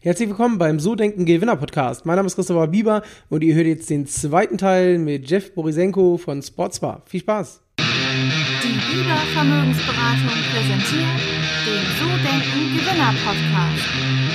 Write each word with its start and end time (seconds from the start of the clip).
Herzlich 0.00 0.28
willkommen 0.28 0.58
beim 0.58 0.78
So 0.78 0.94
Denken 0.94 1.24
Gewinner 1.24 1.56
Podcast. 1.56 2.06
Mein 2.06 2.14
Name 2.14 2.28
ist 2.28 2.36
Christopher 2.36 2.68
Bieber 2.68 3.02
und 3.30 3.42
ihr 3.42 3.56
hört 3.56 3.66
jetzt 3.66 3.90
den 3.90 4.06
zweiten 4.06 4.56
Teil 4.56 4.96
mit 4.96 5.28
Jeff 5.28 5.52
Borisenko 5.54 6.18
von 6.18 6.40
Sportsbar. 6.40 7.02
Viel 7.06 7.18
Spaß! 7.18 7.60
Die 7.80 8.68
Bieber 8.68 9.16
Vermögensberatung 9.34 10.38
präsentiert 10.54 11.18
den 11.66 11.82
So 11.98 12.06
Denken 12.06 12.78
Gewinner 12.78 13.12
Podcast. 13.26 13.90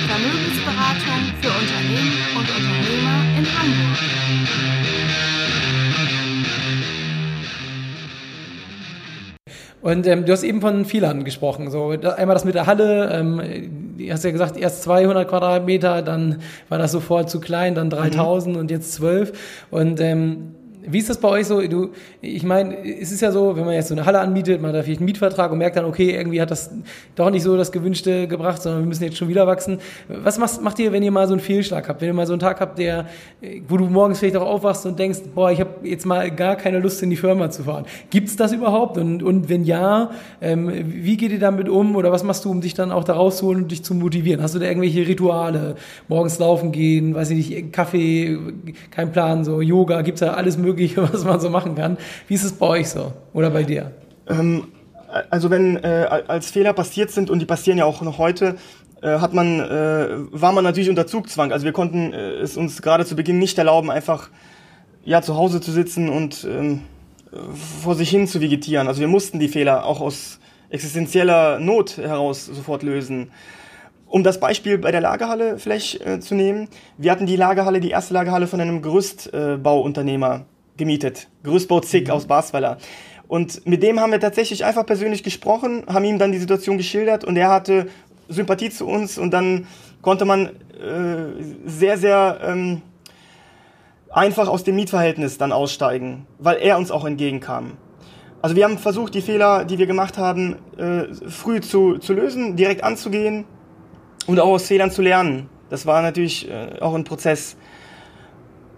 Vermögensberatung 0.06 1.32
für 1.40 1.48
Unternehmen 1.48 2.12
und 2.36 2.46
Unternehmer 2.46 3.38
in 3.38 3.46
Hamburg. 3.58 4.23
Und 9.84 10.06
ähm, 10.06 10.24
du 10.24 10.32
hast 10.32 10.44
eben 10.44 10.62
von 10.62 10.86
Fehlern 10.86 11.24
gesprochen. 11.24 11.70
So 11.70 11.90
einmal 11.90 12.32
das 12.32 12.46
mit 12.46 12.54
der 12.54 12.66
Halle. 12.66 13.10
Ähm, 13.12 13.94
du 13.98 14.10
hast 14.10 14.24
ja 14.24 14.30
gesagt, 14.30 14.56
erst 14.56 14.82
200 14.82 15.28
Quadratmeter, 15.28 16.00
dann 16.00 16.38
war 16.70 16.78
das 16.78 16.90
sofort 16.90 17.28
zu 17.28 17.38
klein, 17.38 17.74
dann 17.74 17.90
3000 17.90 18.54
mhm. 18.54 18.60
und 18.62 18.70
jetzt 18.70 18.94
12. 18.94 19.66
Und 19.70 20.00
ähm, 20.00 20.54
wie 20.86 20.98
ist 20.98 21.08
das 21.08 21.18
bei 21.18 21.28
euch 21.28 21.46
so? 21.46 21.60
Du, 21.62 21.90
ich 22.20 22.42
meine, 22.42 22.76
es 22.84 23.10
ist 23.10 23.22
ja 23.22 23.32
so, 23.32 23.56
wenn 23.56 23.64
man 23.64 23.74
jetzt 23.74 23.88
so 23.88 23.94
eine 23.94 24.04
Halle 24.04 24.20
anmietet, 24.20 24.60
man 24.60 24.70
hat 24.70 24.76
da 24.76 24.82
vielleicht 24.82 25.00
einen 25.00 25.06
Mietvertrag 25.06 25.50
und 25.50 25.58
merkt 25.58 25.76
dann, 25.76 25.86
okay, 25.86 26.10
irgendwie 26.10 26.40
hat 26.40 26.50
das 26.50 26.70
doch 27.16 27.30
nicht 27.30 27.42
so 27.42 27.56
das 27.56 27.72
Gewünschte 27.72 28.28
gebracht, 28.28 28.60
sondern 28.60 28.82
wir 28.82 28.88
müssen 28.88 29.04
jetzt 29.04 29.16
schon 29.16 29.28
wieder 29.28 29.46
wachsen. 29.46 29.78
Was 30.08 30.38
macht, 30.38 30.60
macht 30.60 30.78
ihr, 30.78 30.92
wenn 30.92 31.02
ihr 31.02 31.10
mal 31.10 31.26
so 31.26 31.32
einen 31.32 31.40
Fehlschlag 31.40 31.88
habt? 31.88 32.02
Wenn 32.02 32.08
ihr 32.08 32.14
mal 32.14 32.26
so 32.26 32.34
einen 32.34 32.40
Tag 32.40 32.60
habt, 32.60 32.78
der, 32.78 33.06
wo 33.66 33.78
du 33.78 33.86
morgens 33.86 34.18
vielleicht 34.18 34.36
auch 34.36 34.46
aufwachst 34.46 34.84
und 34.84 34.98
denkst, 34.98 35.20
boah, 35.34 35.50
ich 35.50 35.60
habe 35.60 35.70
jetzt 35.84 36.04
mal 36.04 36.30
gar 36.30 36.56
keine 36.56 36.80
Lust, 36.80 37.02
in 37.02 37.10
die 37.10 37.16
Firma 37.16 37.50
zu 37.50 37.64
fahren. 37.64 37.86
Gibt's 38.10 38.36
das 38.36 38.52
überhaupt? 38.52 38.98
Und, 38.98 39.22
und 39.22 39.48
wenn 39.48 39.64
ja, 39.64 40.10
ähm, 40.42 40.70
wie 40.84 41.16
geht 41.16 41.32
ihr 41.32 41.40
damit 41.40 41.68
um? 41.68 41.96
Oder 41.96 42.12
was 42.12 42.24
machst 42.24 42.44
du, 42.44 42.50
um 42.50 42.60
dich 42.60 42.74
dann 42.74 42.92
auch 42.92 43.04
da 43.04 43.14
rauszuholen 43.14 43.62
und 43.62 43.70
dich 43.70 43.82
zu 43.82 43.94
motivieren? 43.94 44.42
Hast 44.42 44.54
du 44.54 44.58
da 44.58 44.66
irgendwelche 44.66 45.06
Rituale? 45.06 45.76
Morgens 46.08 46.38
laufen 46.38 46.72
gehen, 46.72 47.14
weiß 47.14 47.30
ich 47.30 47.48
nicht, 47.48 47.72
Kaffee, 47.72 48.38
kein 48.90 49.12
Plan, 49.12 49.44
so 49.44 49.62
Yoga, 49.62 50.02
gibt's 50.02 50.20
da 50.20 50.34
alles 50.34 50.58
mögliche? 50.58 50.73
Mögliche, 50.74 51.02
was 51.12 51.24
man 51.24 51.40
so 51.40 51.50
machen 51.50 51.74
kann. 51.74 51.96
Wie 52.28 52.34
ist 52.34 52.44
es 52.44 52.52
bei 52.52 52.66
euch 52.66 52.90
so 52.90 53.12
oder 53.32 53.50
bei 53.50 53.62
dir? 53.62 53.92
Ähm, 54.28 54.68
also 55.30 55.50
wenn 55.50 55.76
äh, 55.76 56.06
als 56.26 56.50
Fehler 56.50 56.72
passiert 56.72 57.10
sind 57.10 57.30
und 57.30 57.38
die 57.38 57.46
passieren 57.46 57.78
ja 57.78 57.84
auch 57.84 58.02
noch 58.02 58.18
heute, 58.18 58.56
äh, 59.00 59.18
hat 59.18 59.32
man, 59.32 59.60
äh, 59.60 60.08
war 60.32 60.52
man 60.52 60.64
natürlich 60.64 60.90
unter 60.90 61.06
Zugzwang. 61.06 61.52
Also 61.52 61.64
wir 61.64 61.72
konnten 61.72 62.12
äh, 62.12 62.32
es 62.32 62.56
uns 62.56 62.82
gerade 62.82 63.04
zu 63.04 63.14
Beginn 63.14 63.38
nicht 63.38 63.56
erlauben, 63.58 63.90
einfach 63.90 64.30
ja 65.04 65.22
zu 65.22 65.36
Hause 65.36 65.60
zu 65.60 65.70
sitzen 65.70 66.08
und 66.08 66.44
ähm, 66.44 66.80
vor 67.82 67.94
sich 67.94 68.10
hin 68.10 68.26
zu 68.26 68.40
vegetieren. 68.40 68.88
Also 68.88 69.00
wir 69.00 69.08
mussten 69.08 69.38
die 69.38 69.48
Fehler 69.48 69.84
auch 69.84 70.00
aus 70.00 70.40
existenzieller 70.70 71.60
Not 71.60 71.98
heraus 71.98 72.46
sofort 72.46 72.82
lösen. 72.82 73.30
Um 74.06 74.22
das 74.22 74.38
Beispiel 74.38 74.78
bei 74.78 74.92
der 74.92 75.00
Lagerhalle 75.00 75.58
vielleicht 75.58 76.00
äh, 76.06 76.20
zu 76.20 76.34
nehmen, 76.34 76.68
wir 76.98 77.10
hatten 77.10 77.26
die 77.26 77.36
Lagerhalle, 77.36 77.80
die 77.80 77.90
erste 77.90 78.14
Lagerhalle 78.14 78.46
von 78.46 78.60
einem 78.60 78.80
Gerüstbauunternehmer 78.80 80.46
gemietet. 80.76 81.28
Gerüstbau 81.42 81.80
Zick 81.80 82.08
mhm. 82.08 82.14
aus 82.14 82.26
Basweiler. 82.26 82.78
Und 83.26 83.66
mit 83.66 83.82
dem 83.82 84.00
haben 84.00 84.12
wir 84.12 84.20
tatsächlich 84.20 84.64
einfach 84.64 84.84
persönlich 84.84 85.22
gesprochen, 85.22 85.84
haben 85.86 86.04
ihm 86.04 86.18
dann 86.18 86.32
die 86.32 86.38
Situation 86.38 86.76
geschildert 86.76 87.24
und 87.24 87.36
er 87.36 87.50
hatte 87.50 87.86
Sympathie 88.28 88.70
zu 88.70 88.86
uns 88.86 89.18
und 89.18 89.30
dann 89.32 89.66
konnte 90.02 90.24
man 90.24 90.46
äh, 90.46 91.42
sehr, 91.64 91.96
sehr 91.98 92.40
ähm, 92.44 92.82
einfach 94.10 94.48
aus 94.48 94.64
dem 94.64 94.76
Mietverhältnis 94.76 95.38
dann 95.38 95.52
aussteigen, 95.52 96.26
weil 96.38 96.58
er 96.58 96.76
uns 96.78 96.90
auch 96.90 97.04
entgegenkam. 97.04 97.72
Also 98.42 98.56
wir 98.56 98.64
haben 98.64 98.76
versucht, 98.76 99.14
die 99.14 99.22
Fehler, 99.22 99.64
die 99.64 99.78
wir 99.78 99.86
gemacht 99.86 100.18
haben, 100.18 100.56
äh, 100.76 101.04
früh 101.28 101.60
zu, 101.60 101.96
zu 101.96 102.12
lösen, 102.12 102.56
direkt 102.56 102.84
anzugehen 102.84 103.46
und 104.26 104.38
auch 104.38 104.50
aus 104.50 104.66
Fehlern 104.66 104.90
zu 104.90 105.00
lernen. 105.00 105.48
Das 105.70 105.86
war 105.86 106.02
natürlich 106.02 106.50
äh, 106.50 106.78
auch 106.80 106.94
ein 106.94 107.04
Prozess 107.04 107.56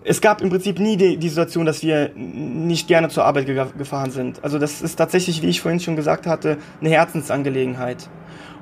es 0.08 0.20
gab 0.20 0.40
im 0.40 0.50
Prinzip 0.50 0.78
nie 0.78 0.96
die, 0.96 1.16
die 1.16 1.28
Situation, 1.28 1.66
dass 1.66 1.82
wir 1.82 2.12
nicht 2.14 2.86
gerne 2.86 3.08
zur 3.08 3.24
Arbeit 3.24 3.46
ge 3.46 3.66
gefahren 3.76 4.12
sind. 4.12 4.42
Also 4.44 4.58
das 4.58 4.80
ist 4.80 4.96
tatsächlich, 4.96 5.42
wie 5.42 5.48
ich 5.48 5.60
vorhin 5.60 5.80
schon 5.80 5.96
gesagt 5.96 6.26
hatte, 6.26 6.58
eine 6.80 6.90
Herzensangelegenheit. 6.90 8.08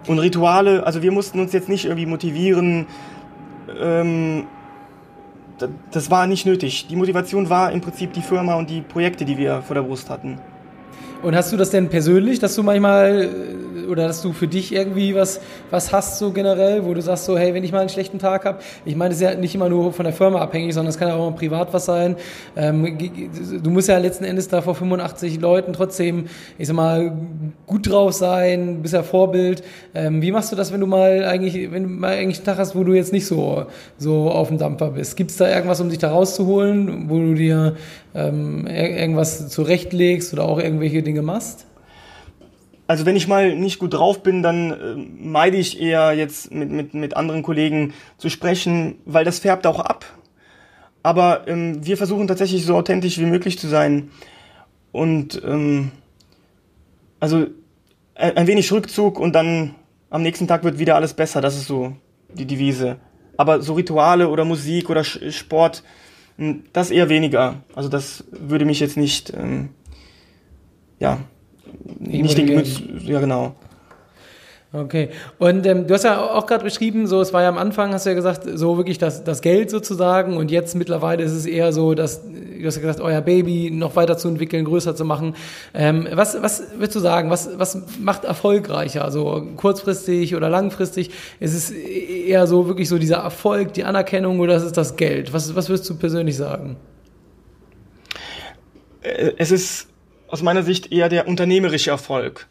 Und 0.07 0.19
Rituale, 0.19 0.87
also 0.87 1.03
wir 1.03 1.13
mussten 1.13 1.41
uns 1.41 1.53
jetzt 1.53 1.69
nicht 1.69 1.85
irgendwie 1.85 2.07
motivieren, 2.07 2.87
ähm, 3.79 4.47
das 5.93 6.11
war 6.11 6.27
nicht 6.27 6.47
nötig. 6.47 6.87
Die 6.89 6.97
Motivation 6.97 7.49
war 7.51 7.73
im 7.73 7.81
Prinzip 7.81 8.13
die 8.13 8.23
Firma 8.23 8.55
und 8.55 8.71
die 8.71 8.81
Projekte, 8.81 9.25
die 9.25 9.39
wir 9.39 9.63
vor 9.63 9.75
der 9.75 9.83
Brust 9.83 10.11
hatten. 10.11 10.39
Und 11.25 11.35
hast 11.35 11.51
du 11.55 11.57
das 11.57 11.71
denn 11.71 11.89
persönlich, 11.89 12.39
dass 12.39 12.55
du 12.55 12.63
manchmal 12.63 13.31
oder 13.89 14.07
dass 14.07 14.21
du 14.21 14.35
für 14.35 14.47
dich 14.47 14.75
irgendwie 14.75 15.15
was, 15.15 15.41
was 15.71 15.91
hast 15.91 16.19
so 16.19 16.33
generell, 16.33 16.85
wo 16.85 16.93
du 16.93 17.01
sagst 17.01 17.25
so, 17.25 17.39
hey, 17.39 17.55
wenn 17.55 17.65
ich 17.65 17.73
mal 17.73 17.81
einen 17.81 17.89
schlechten 17.89 18.19
Tag 18.19 18.45
habe, 18.45 18.59
ich 18.85 18.95
meine, 18.95 19.11
das 19.11 19.21
ist 19.21 19.23
ja 19.23 19.35
nicht 19.35 19.55
immer 19.55 19.71
nur 19.71 19.93
von 19.95 20.05
der 20.05 20.13
Firma 20.13 20.41
abhängig, 20.41 20.75
sondern 20.75 20.91
es 20.91 20.99
kann 20.99 21.09
ja 21.09 21.15
auch 21.15 21.31
mal 21.31 21.37
privat 21.37 21.73
was 21.73 21.87
sein. 21.87 22.17
Ähm, 22.57 22.99
du 23.63 23.71
musst 23.71 23.89
ja 23.89 23.97
letzten 23.97 24.25
Endes 24.25 24.49
da 24.49 24.61
vor 24.61 24.75
85 24.75 25.41
Leuten 25.41 25.73
trotzdem, 25.73 26.27
ich 26.59 26.67
sag 26.69 26.77
mal, 26.77 27.17
gut 27.67 27.91
drauf 27.91 28.13
sein, 28.13 28.83
bist 28.83 28.93
ja 28.93 29.03
Vorbild. 29.03 29.63
Ähm, 29.95 30.21
wie 30.21 30.31
machst 30.31 30.53
du 30.53 30.57
das, 30.57 30.75
wenn 30.75 30.81
du 30.81 30.87
mal 30.87 31.25
eigentlich, 31.25 31.73
wenn 31.73 31.85
du 31.85 31.89
mal 31.89 32.13
eigentlich 32.13 32.39
einen 32.39 32.47
Tag 32.47 32.59
hast, 32.59 32.77
wo 32.77 32.85
du 32.85 32.93
jetzt 32.93 33.15
nicht 33.15 33.27
so, 33.27 33.65
so 33.97 34.31
auf 34.31 34.49
dem 34.49 34.59
Dampfer 34.59 34.91
bist? 34.91 35.17
Gibt 35.17 35.31
es 35.31 35.39
da 35.39 35.49
irgendwas, 35.49 35.81
um 35.81 35.89
dich 35.89 35.99
da 35.99 36.11
rauszuholen, 36.11 37.09
wo 37.09 37.19
du 37.19 37.35
dir 37.35 37.77
ähm, 38.15 38.67
irgendwas 38.67 39.49
zurechtlegst 39.49 40.33
oder 40.33 40.45
auch 40.45 40.59
irgendwelche 40.59 41.03
Dinge 41.03 41.23
machst? 41.23 41.67
Also 42.87 43.07
wenn 43.07 43.17
ich 43.17 43.29
mal 43.29 43.57
nicht 43.57 43.79
gut 43.79 43.95
drauf 43.95 44.23
bin, 44.23 44.43
dann 44.43 44.71
äh, 44.71 44.95
meide 44.97 45.57
ich 45.57 45.81
eher 45.81 46.13
jetzt 46.13 46.53
mit, 46.53 46.71
mit, 46.71 46.95
mit 46.95 47.17
anderen 47.17 47.43
Kollegen 47.43 47.95
zu 48.19 48.29
sprechen, 48.29 48.97
weil 49.07 49.25
das 49.25 49.39
färbt 49.39 49.67
auch 49.67 49.81
ab. 49.81 50.05
Aber 51.03 51.49
ähm, 51.49 51.85
wir 51.85 51.97
versuchen 51.97 52.27
tatsächlich 52.27 52.65
so 52.65 52.77
authentisch 52.77 53.19
wie 53.19 53.27
möglich 53.27 53.59
zu 53.59 53.69
sein. 53.69 54.11
Und 54.93 55.43
ähm, 55.45 55.93
also 57.21 57.47
ein 58.15 58.47
wenig 58.47 58.71
Rückzug 58.71 59.19
und 59.19 59.35
dann 59.35 59.75
am 60.11 60.23
nächsten 60.23 60.47
Tag 60.47 60.63
wird 60.63 60.79
wieder 60.79 60.95
alles 60.95 61.15
besser. 61.15 61.41
Das 61.41 61.57
ist 61.57 61.67
so 61.67 61.97
die 62.33 62.47
Devise. 62.47 62.97
Aber 63.37 63.61
so 63.63 63.75
Rituale 63.75 64.29
oder 64.29 64.45
Musik 64.45 64.89
oder 64.89 65.03
Sport, 65.03 65.83
das 66.73 66.91
eher 66.91 67.09
weniger. 67.09 67.57
Also 67.75 67.89
das 67.89 68.25
würde 68.31 68.65
mich 68.65 68.81
jetzt 68.81 68.97
nicht, 68.97 69.33
ähm, 69.35 69.71
ja, 70.99 71.19
nicht 71.99 72.39
den 72.39 72.47
Gemüts, 72.47 72.83
ja 73.03 73.21
genau. 73.21 73.55
Okay. 74.73 75.11
Und 75.39 75.65
ähm, 75.67 75.87
du 75.87 75.95
hast 75.95 76.03
ja 76.03 76.21
auch 76.21 76.47
gerade 76.47 76.65
beschrieben, 76.65 77.07
so 77.07 77.21
es 77.21 77.33
war 77.33 77.43
ja 77.43 77.49
am 77.49 77.59
Anfang, 77.59 77.93
hast 77.93 78.07
du 78.07 78.11
ja 78.11 78.17
gesagt, 78.17 78.43
so 78.55 78.77
wirklich 78.77 78.99
das, 78.99 79.23
das 79.23 79.41
Geld 79.41 79.71
sozusagen 79.71 80.37
und 80.37 80.51
jetzt 80.51 80.75
mittlerweile 80.75 81.23
ist 81.23 81.31
es 81.31 81.47
eher 81.47 81.73
so, 81.73 81.95
dass 81.95 82.23
du 82.65 82.69
hast 82.69 82.77
ja 82.77 82.81
gesagt, 82.81 83.01
euer 83.01 83.21
Baby 83.21 83.71
noch 83.71 83.95
weiter 83.95 84.17
zu 84.17 84.29
entwickeln, 84.29 84.65
größer 84.65 84.97
zu 84.97 85.05
machen. 85.05 85.37
Ähm, 85.75 86.09
was, 86.13 86.41
was 86.43 86.63
würdest 86.73 86.97
du 86.97 87.01
sagen, 87.01 87.31
was, 87.31 87.59
was 87.59 87.79
macht 88.01 88.25
erfolgreicher? 88.25 89.05
Also 89.05 89.47
kurzfristig 89.57 90.35
oder 90.35 90.49
langfristig? 90.49 91.11
Ist 91.41 91.55
es 91.55 91.71
eher 91.71 92.47
so 92.47 92.67
wirklich 92.67 92.89
so 92.89 92.99
dieser 92.99 93.19
Erfolg, 93.19 93.75
die 93.75 93.85
Anerkennung 93.85 94.41
oder 94.41 94.57
ist 94.57 94.63
es 94.63 94.73
das 94.73 94.97
Geld? 94.97 95.33
Was, 95.33 95.55
was 95.55 95.69
würdest 95.69 95.89
du 95.89 95.97
persönlich 95.97 96.37
sagen? 96.37 96.77
Äh, 99.03 99.33
es 99.37 99.51
ist 99.51 99.89
aus 100.29 100.43
meiner 100.43 100.63
Sicht 100.63 100.91
eher 100.91 101.09
der 101.09 101.29
unternehmerische 101.29 101.91
Erfolg. 101.91 102.49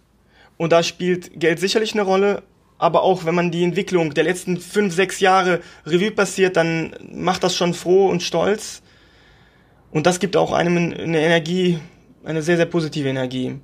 Und 0.58 0.72
da 0.72 0.84
spielt 0.84 1.40
Geld 1.40 1.60
sicherlich 1.60 1.94
eine 1.94 2.04
Rolle, 2.04 2.44
aber 2.78 3.04
auch 3.04 3.26
wenn 3.26 3.36
man 3.36 3.52
die 3.52 3.64
Entwicklung 3.64 4.14
der 4.14 4.24
letzten 4.24 4.58
fünf, 4.58 4.94
sechs 4.94 5.20
Jahre 5.20 5.62
Revue 5.86 6.12
passiert, 6.12 6.56
dann 6.56 6.96
macht 7.12 7.44
das 7.44 7.56
schon 7.56 7.74
froh 7.74 8.08
und 8.08 8.22
stolz. 8.22 8.84
Und 9.94 10.08
das 10.08 10.20
gibt 10.20 10.36
auch 10.36 10.52
einem 10.52 10.76
eine 10.76 11.22
Energie, 11.22 11.78
eine 12.26 12.42
sehr, 12.42 12.58
sehr 12.58 12.66
positive 12.66 13.08
Energie. 13.08 13.60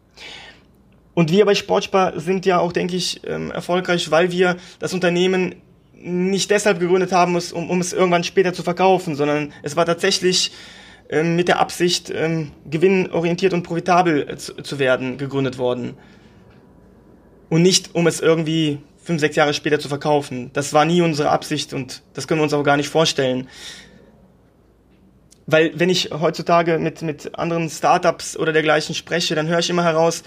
Und 1.16 1.32
wir 1.32 1.44
bei 1.44 1.56
Sportspar 1.56 2.20
sind 2.20 2.46
ja 2.46 2.60
auch, 2.60 2.72
denke 2.72 2.96
ich, 2.96 3.22
ähm, 3.28 3.52
erfolgreich, 3.52 4.12
weil 4.12 4.32
wir 4.32 4.58
das 4.78 4.94
Unternehmen 4.94 5.56
nicht 5.96 6.52
deshalb 6.52 6.80
gegründet 6.80 7.12
haben, 7.12 7.36
um, 7.36 7.70
um 7.70 7.82
es 7.82 7.94
irgendwann 7.94 8.24
später 8.24 8.54
zu 8.54 8.64
verkaufen, 8.64 9.16
sondern 9.16 9.52
es 9.64 9.76
war 9.76 9.86
tatsächlich 9.86 10.52
ähm, 11.10 11.36
mit 11.36 11.48
der 11.48 11.60
Absicht, 11.60 12.12
ähm, 12.16 12.52
gewinnorientiert 12.70 13.54
und 13.54 13.64
profitabel 13.64 14.38
zu, 14.38 14.54
zu 14.62 14.78
werden, 14.78 15.18
gegründet 15.18 15.58
worden. 15.58 15.98
Und 17.50 17.64
nicht, 17.64 17.96
um 17.96 18.06
es 18.06 18.22
irgendwie 18.22 18.78
fünf, 19.02 19.20
sechs 19.20 19.36
Jahre 19.36 19.56
später 19.56 19.80
zu 19.80 19.88
verkaufen. 19.88 20.52
Das 20.54 20.74
war 20.74 20.86
nie 20.86 21.02
unsere 21.02 21.32
Absicht 21.32 21.74
und 21.74 22.04
das 22.14 22.28
können 22.28 22.40
wir 22.40 22.44
uns 22.44 22.54
auch 22.54 22.64
gar 22.64 22.78
nicht 22.78 22.90
vorstellen. 22.90 23.48
Weil 25.52 25.72
wenn 25.76 25.90
ich 25.90 26.12
heutzutage 26.12 26.78
mit, 26.80 27.02
mit 27.02 27.38
anderen 27.38 27.70
Startups 27.70 28.38
oder 28.38 28.54
dergleichen 28.54 28.94
spreche, 28.94 29.36
dann 29.36 29.48
höre 29.48 29.60
ich 29.60 29.70
immer 29.70 29.84
heraus, 29.84 30.24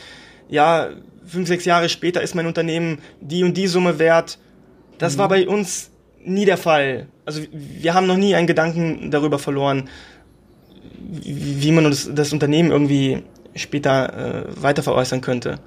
ja, 0.49 0.89
fünf, 1.27 1.49
sechs 1.49 1.65
Jahre 1.65 1.89
später 1.89 2.21
ist 2.23 2.35
mein 2.35 2.47
Unternehmen 2.47 2.99
die 3.21 3.45
und 3.45 3.57
die 3.57 3.67
Summe 3.67 3.99
wert. 3.99 4.39
Das 4.99 5.15
mhm. 5.15 5.19
war 5.19 5.29
bei 5.29 5.47
uns 5.47 5.91
nie 6.25 6.45
der 6.45 6.57
Fall. 6.57 7.07
Also 7.25 7.43
wir 7.53 7.95
haben 7.95 8.07
noch 8.07 8.17
nie 8.17 8.35
einen 8.35 8.47
Gedanken 8.47 9.11
darüber 9.11 9.39
verloren, 9.39 9.89
wie 10.99 11.73
man 11.73 11.85
das, 11.85 12.11
das 12.13 12.33
Unternehmen 12.33 12.71
irgendwie 12.71 13.23
später 13.55 14.47
äh, 14.49 14.63
weiter 14.63 14.83
veräußern 14.83 15.21
könnte. 15.21 15.59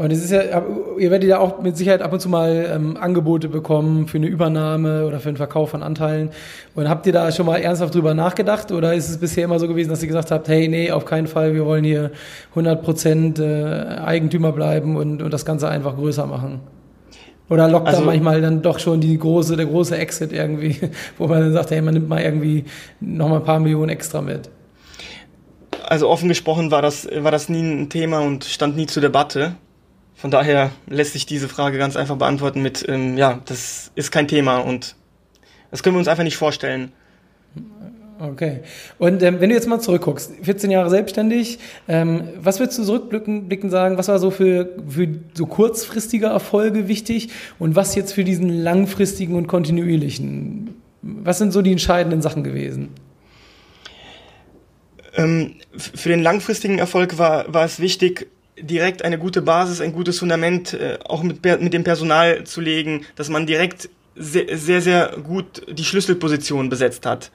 Aber 0.00 0.08
das 0.08 0.20
ist 0.20 0.30
ja, 0.30 0.62
ihr 0.96 1.10
werdet 1.10 1.28
ja 1.28 1.40
auch 1.40 1.60
mit 1.60 1.76
Sicherheit 1.76 2.00
ab 2.00 2.10
und 2.10 2.20
zu 2.20 2.30
mal 2.30 2.70
ähm, 2.74 2.96
Angebote 2.98 3.50
bekommen 3.50 4.08
für 4.08 4.16
eine 4.16 4.28
Übernahme 4.28 5.06
oder 5.06 5.20
für 5.20 5.28
einen 5.28 5.36
Verkauf 5.36 5.68
von 5.68 5.82
Anteilen. 5.82 6.30
Und 6.74 6.88
habt 6.88 7.04
ihr 7.06 7.12
da 7.12 7.30
schon 7.32 7.44
mal 7.44 7.58
ernsthaft 7.58 7.94
drüber 7.94 8.14
nachgedacht 8.14 8.72
oder 8.72 8.94
ist 8.94 9.10
es 9.10 9.18
bisher 9.18 9.44
immer 9.44 9.58
so 9.58 9.68
gewesen, 9.68 9.90
dass 9.90 10.00
ihr 10.00 10.08
gesagt 10.08 10.30
habt, 10.30 10.48
hey, 10.48 10.68
nee, 10.68 10.90
auf 10.90 11.04
keinen 11.04 11.26
Fall, 11.26 11.52
wir 11.52 11.66
wollen 11.66 11.84
hier 11.84 12.12
100 12.52 12.82
Prozent 12.82 13.40
äh, 13.40 13.98
Eigentümer 14.02 14.52
bleiben 14.52 14.96
und, 14.96 15.20
und 15.20 15.30
das 15.34 15.44
Ganze 15.44 15.68
einfach 15.68 15.96
größer 15.96 16.26
machen? 16.26 16.60
Oder 17.50 17.68
lockt 17.68 17.88
also, 17.88 18.00
da 18.00 18.06
manchmal 18.06 18.40
dann 18.40 18.62
doch 18.62 18.78
schon 18.78 19.02
die 19.02 19.18
große, 19.18 19.54
der 19.54 19.66
große 19.66 19.98
Exit 19.98 20.32
irgendwie, 20.32 20.78
wo 21.18 21.26
man 21.26 21.40
dann 21.40 21.52
sagt, 21.52 21.72
hey, 21.72 21.82
man 21.82 21.92
nimmt 21.92 22.08
mal 22.08 22.22
irgendwie 22.22 22.64
noch 23.00 23.28
mal 23.28 23.36
ein 23.36 23.44
paar 23.44 23.60
Millionen 23.60 23.90
extra 23.90 24.22
mit? 24.22 24.48
Also 25.84 26.08
offen 26.08 26.30
gesprochen 26.30 26.70
war 26.70 26.80
das, 26.80 27.06
war 27.18 27.32
das 27.32 27.50
nie 27.50 27.60
ein 27.60 27.90
Thema 27.90 28.20
und 28.20 28.44
stand 28.44 28.76
nie 28.76 28.86
zur 28.86 29.02
Debatte. 29.02 29.56
Von 30.20 30.30
daher 30.30 30.70
lässt 30.86 31.14
sich 31.14 31.24
diese 31.24 31.48
Frage 31.48 31.78
ganz 31.78 31.96
einfach 31.96 32.16
beantworten 32.16 32.60
mit, 32.60 32.86
ähm, 32.86 33.16
ja, 33.16 33.40
das 33.46 33.90
ist 33.94 34.10
kein 34.10 34.28
Thema 34.28 34.58
und 34.58 34.94
das 35.70 35.82
können 35.82 35.96
wir 35.96 35.98
uns 35.98 36.08
einfach 36.08 36.24
nicht 36.24 36.36
vorstellen. 36.36 36.92
Okay. 38.18 38.60
Und 38.98 39.22
ähm, 39.22 39.40
wenn 39.40 39.48
du 39.48 39.54
jetzt 39.54 39.66
mal 39.66 39.80
zurückguckst, 39.80 40.32
14 40.42 40.70
Jahre 40.70 40.90
selbstständig, 40.90 41.58
ähm, 41.88 42.28
was 42.38 42.60
würdest 42.60 42.78
du 42.78 42.84
zurückblicken 42.84 43.70
sagen, 43.70 43.96
was 43.96 44.08
war 44.08 44.18
so 44.18 44.30
für, 44.30 44.76
für 44.86 45.08
so 45.32 45.46
kurzfristige 45.46 46.26
Erfolge 46.26 46.86
wichtig 46.86 47.30
und 47.58 47.76
was 47.76 47.94
jetzt 47.94 48.12
für 48.12 48.24
diesen 48.24 48.50
langfristigen 48.50 49.36
und 49.36 49.46
kontinuierlichen? 49.46 50.74
Was 51.00 51.38
sind 51.38 51.52
so 51.52 51.62
die 51.62 51.72
entscheidenden 51.72 52.20
Sachen 52.20 52.44
gewesen? 52.44 52.90
Ähm, 55.16 55.54
für 55.74 56.10
den 56.10 56.22
langfristigen 56.22 56.78
Erfolg 56.78 57.16
war, 57.16 57.52
war 57.54 57.64
es 57.64 57.80
wichtig, 57.80 58.28
direkt 58.60 59.02
eine 59.02 59.18
gute 59.18 59.42
Basis, 59.42 59.80
ein 59.80 59.92
gutes 59.92 60.18
Fundament 60.18 60.74
äh, 60.74 60.98
auch 61.04 61.22
mit, 61.22 61.44
mit 61.44 61.72
dem 61.72 61.84
Personal 61.84 62.44
zu 62.44 62.60
legen, 62.60 63.04
dass 63.16 63.28
man 63.28 63.46
direkt 63.46 63.88
sehr, 64.16 64.56
sehr, 64.56 64.82
sehr 64.82 65.16
gut 65.22 65.62
die 65.68 65.84
Schlüsselposition 65.84 66.68
besetzt 66.68 67.06
hat. 67.06 67.30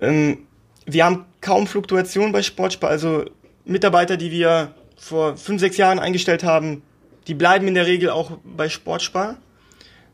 Ähm, 0.00 0.46
wir 0.86 1.04
haben 1.04 1.26
kaum 1.40 1.66
Fluktuation 1.66 2.32
bei 2.32 2.42
Sportspar, 2.42 2.90
also 2.90 3.24
Mitarbeiter, 3.64 4.16
die 4.16 4.30
wir 4.30 4.74
vor 4.96 5.36
fünf, 5.36 5.60
sechs 5.60 5.76
Jahren 5.76 5.98
eingestellt 5.98 6.44
haben, 6.44 6.82
die 7.26 7.34
bleiben 7.34 7.68
in 7.68 7.74
der 7.74 7.86
Regel 7.86 8.10
auch 8.10 8.32
bei 8.44 8.68
Sportspar. 8.68 9.36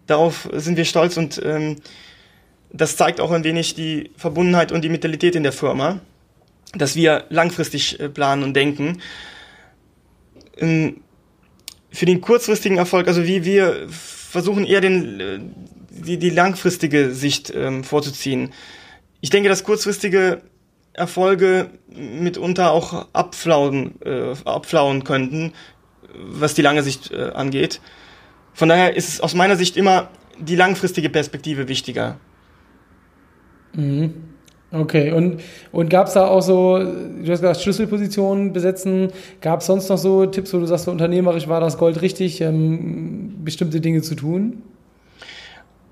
Darauf 0.07 0.49
sind 0.53 0.77
wir 0.77 0.85
stolz 0.85 1.17
und 1.17 1.41
ähm, 1.45 1.77
das 2.73 2.97
zeigt 2.97 3.21
auch 3.21 3.31
ein 3.31 3.45
wenig 3.45 3.75
die 3.75 4.11
Verbundenheit 4.17 4.73
und 4.73 4.83
die 4.83 4.89
Mentalität 4.89 5.37
in 5.37 5.43
der 5.43 5.53
Firma, 5.53 6.01
dass 6.75 6.97
wir 6.97 7.25
langfristig 7.31 7.99
äh, 8.01 8.09
planen 8.09 8.43
und 8.43 8.55
denken 8.55 9.01
für 10.59 12.07
den 12.07 12.21
kurzfristigen 12.21 12.79
Erfolg, 12.79 13.09
also 13.09 13.25
wie 13.25 13.45
wir 13.45 13.87
versuchen 13.89 14.65
eher 14.65 14.81
den, 14.81 15.21
äh, 15.21 15.41
die, 15.91 16.19
die 16.19 16.31
langfristige 16.31 17.13
Sicht 17.13 17.53
ähm, 17.55 17.85
vorzuziehen. 17.85 18.53
Ich 19.21 19.31
denke, 19.31 19.49
dass 19.49 19.65
kurzfristige 19.65 20.43
Erfolge 20.93 21.71
mitunter 21.89 22.73
auch 22.73 23.07
abflauen, 23.13 24.01
äh, 24.03 24.35
abflauen 24.45 25.05
könnten, 25.05 25.53
was 26.15 26.55
die 26.55 26.63
lange 26.63 26.83
Sicht 26.83 27.11
äh, 27.11 27.31
angeht. 27.31 27.81
Von 28.53 28.69
daher 28.69 28.97
ist 28.97 29.09
es 29.09 29.21
aus 29.21 29.35
meiner 29.35 29.57
Sicht 29.57 29.77
immer 29.77 30.11
die 30.39 30.57
langfristige 30.57 31.09
Perspektive 31.09 31.69
wichtiger. 31.69 32.19
Mhm. 33.75 34.38
Okay, 34.71 35.13
und, 35.13 35.41
und 35.73 35.89
gab 35.89 36.09
es 36.09 36.13
da 36.13 36.27
auch 36.27 36.43
so, 36.43 36.79
du 36.79 37.21
hast 37.23 37.41
gesagt, 37.41 37.63
Schlüsselpositionen 37.63 38.53
besetzen, 38.53 39.09
gab 39.41 39.61
es 39.61 39.67
sonst 39.67 39.89
noch 39.89 39.97
so 39.97 40.27
Tipps, 40.27 40.53
wo 40.53 40.59
du 40.59 40.67
sagst, 40.67 40.85
so 40.85 40.91
unternehmerisch 40.91 41.49
war 41.49 41.61
das 41.61 41.79
Gold 41.79 42.03
richtig, 42.03 42.43
ähm, 42.43 43.37
bestimmte 43.45 43.81
Dinge 43.81 44.03
zu 44.03 44.15
tun? 44.15 44.63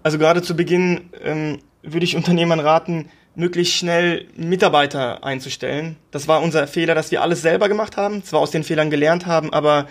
Also 0.02 0.18
gerade 0.18 0.42
zu 0.42 0.54
Beginn 0.54 1.08
ähm, 1.24 1.58
würde 1.82 2.04
ich 2.04 2.16
Unternehmern 2.16 2.60
raten, 2.60 3.08
möglichst 3.34 3.74
schnell 3.74 4.26
Mitarbeiter 4.36 5.24
einzustellen. 5.24 5.96
Das 6.10 6.28
war 6.28 6.42
unser 6.42 6.66
Fehler, 6.66 6.94
dass 6.94 7.10
wir 7.10 7.22
alles 7.22 7.40
selber 7.40 7.68
gemacht 7.68 7.96
haben, 7.96 8.24
zwar 8.24 8.40
aus 8.40 8.50
den 8.50 8.62
Fehlern 8.62 8.90
gelernt 8.90 9.24
haben, 9.24 9.54
aber 9.54 9.86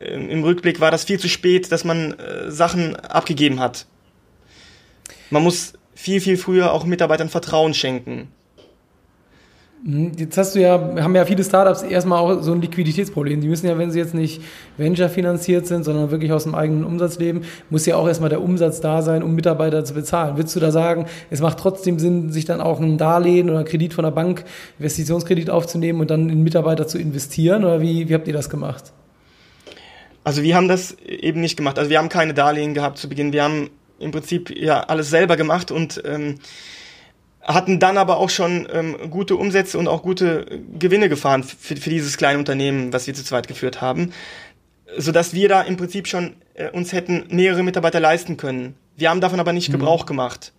ähm, 0.00 0.28
im 0.28 0.42
Rückblick 0.42 0.80
war 0.80 0.90
das 0.90 1.04
viel 1.04 1.20
zu 1.20 1.28
spät, 1.28 1.70
dass 1.70 1.84
man 1.84 2.14
äh, 2.14 2.50
Sachen 2.50 2.96
abgegeben 2.96 3.60
hat. 3.60 3.86
Man 5.30 5.44
muss 5.44 5.74
viel, 5.94 6.20
viel 6.20 6.36
früher 6.36 6.72
auch 6.72 6.84
Mitarbeitern 6.84 7.28
Vertrauen 7.28 7.74
schenken. 7.74 8.28
Mhm, 9.84 10.12
jetzt 10.16 10.38
hast 10.38 10.54
du 10.54 10.60
ja, 10.60 10.78
haben 11.00 11.16
ja 11.16 11.24
viele 11.24 11.42
Startups 11.42 11.82
erstmal 11.82 12.20
auch 12.20 12.42
so 12.42 12.52
ein 12.52 12.60
Liquiditätsproblem. 12.60 13.40
Die 13.40 13.48
müssen 13.48 13.66
ja, 13.66 13.76
wenn 13.78 13.90
sie 13.90 13.98
jetzt 13.98 14.14
nicht 14.14 14.40
Venture 14.76 15.08
finanziert 15.08 15.66
sind, 15.66 15.84
sondern 15.84 16.10
wirklich 16.12 16.32
aus 16.32 16.44
dem 16.44 16.54
eigenen 16.54 16.84
Umsatz 16.84 17.18
leben, 17.18 17.42
muss 17.68 17.84
ja 17.86 17.96
auch 17.96 18.06
erstmal 18.06 18.30
der 18.30 18.42
Umsatz 18.42 18.80
da 18.80 19.02
sein, 19.02 19.22
um 19.24 19.34
Mitarbeiter 19.34 19.84
zu 19.84 19.94
bezahlen. 19.94 20.36
Würdest 20.36 20.54
du 20.54 20.60
da 20.60 20.70
sagen, 20.70 21.06
es 21.30 21.40
macht 21.40 21.58
trotzdem 21.58 21.98
Sinn, 21.98 22.30
sich 22.30 22.44
dann 22.44 22.60
auch 22.60 22.78
ein 22.78 22.96
Darlehen 22.96 23.50
oder 23.50 23.58
einen 23.58 23.68
Kredit 23.68 23.92
von 23.92 24.04
der 24.04 24.12
Bank, 24.12 24.44
Investitionskredit 24.78 25.50
aufzunehmen 25.50 26.00
und 26.00 26.10
dann 26.10 26.30
in 26.30 26.42
Mitarbeiter 26.42 26.86
zu 26.86 26.98
investieren? 26.98 27.64
Oder 27.64 27.80
wie, 27.80 28.08
wie 28.08 28.14
habt 28.14 28.28
ihr 28.28 28.34
das 28.34 28.50
gemacht? 28.50 28.92
Also 30.22 30.44
wir 30.44 30.54
haben 30.54 30.68
das 30.68 30.96
eben 31.00 31.40
nicht 31.40 31.56
gemacht. 31.56 31.80
Also 31.80 31.90
wir 31.90 31.98
haben 31.98 32.08
keine 32.08 32.34
Darlehen 32.34 32.74
gehabt 32.74 32.98
zu 32.98 33.08
Beginn. 33.08 33.32
Wir 33.32 33.42
haben 33.42 33.70
im 34.02 34.10
Prinzip 34.10 34.50
ja 34.56 34.80
alles 34.80 35.10
selber 35.10 35.36
gemacht 35.36 35.70
und 35.70 36.02
ähm, 36.04 36.38
hatten 37.42 37.78
dann 37.78 37.98
aber 37.98 38.18
auch 38.18 38.30
schon 38.30 38.68
ähm, 38.72 39.10
gute 39.10 39.36
Umsätze 39.36 39.78
und 39.78 39.88
auch 39.88 40.02
gute 40.02 40.60
Gewinne 40.78 41.08
gefahren 41.08 41.42
für, 41.42 41.76
für 41.76 41.90
dieses 41.90 42.16
kleine 42.16 42.38
Unternehmen, 42.38 42.92
was 42.92 43.06
wir 43.06 43.14
zu 43.14 43.24
zweit 43.24 43.48
geführt 43.48 43.80
haben, 43.80 44.12
so 44.96 45.12
dass 45.12 45.34
wir 45.34 45.48
da 45.48 45.62
im 45.62 45.76
Prinzip 45.76 46.06
schon 46.06 46.34
äh, 46.54 46.70
uns 46.70 46.92
hätten 46.92 47.24
mehrere 47.30 47.62
Mitarbeiter 47.62 48.00
leisten 48.00 48.36
können. 48.36 48.74
Wir 48.96 49.10
haben 49.10 49.20
davon 49.20 49.40
aber 49.40 49.52
nicht 49.52 49.68
mhm. 49.68 49.72
Gebrauch 49.74 50.06
gemacht. 50.06 50.52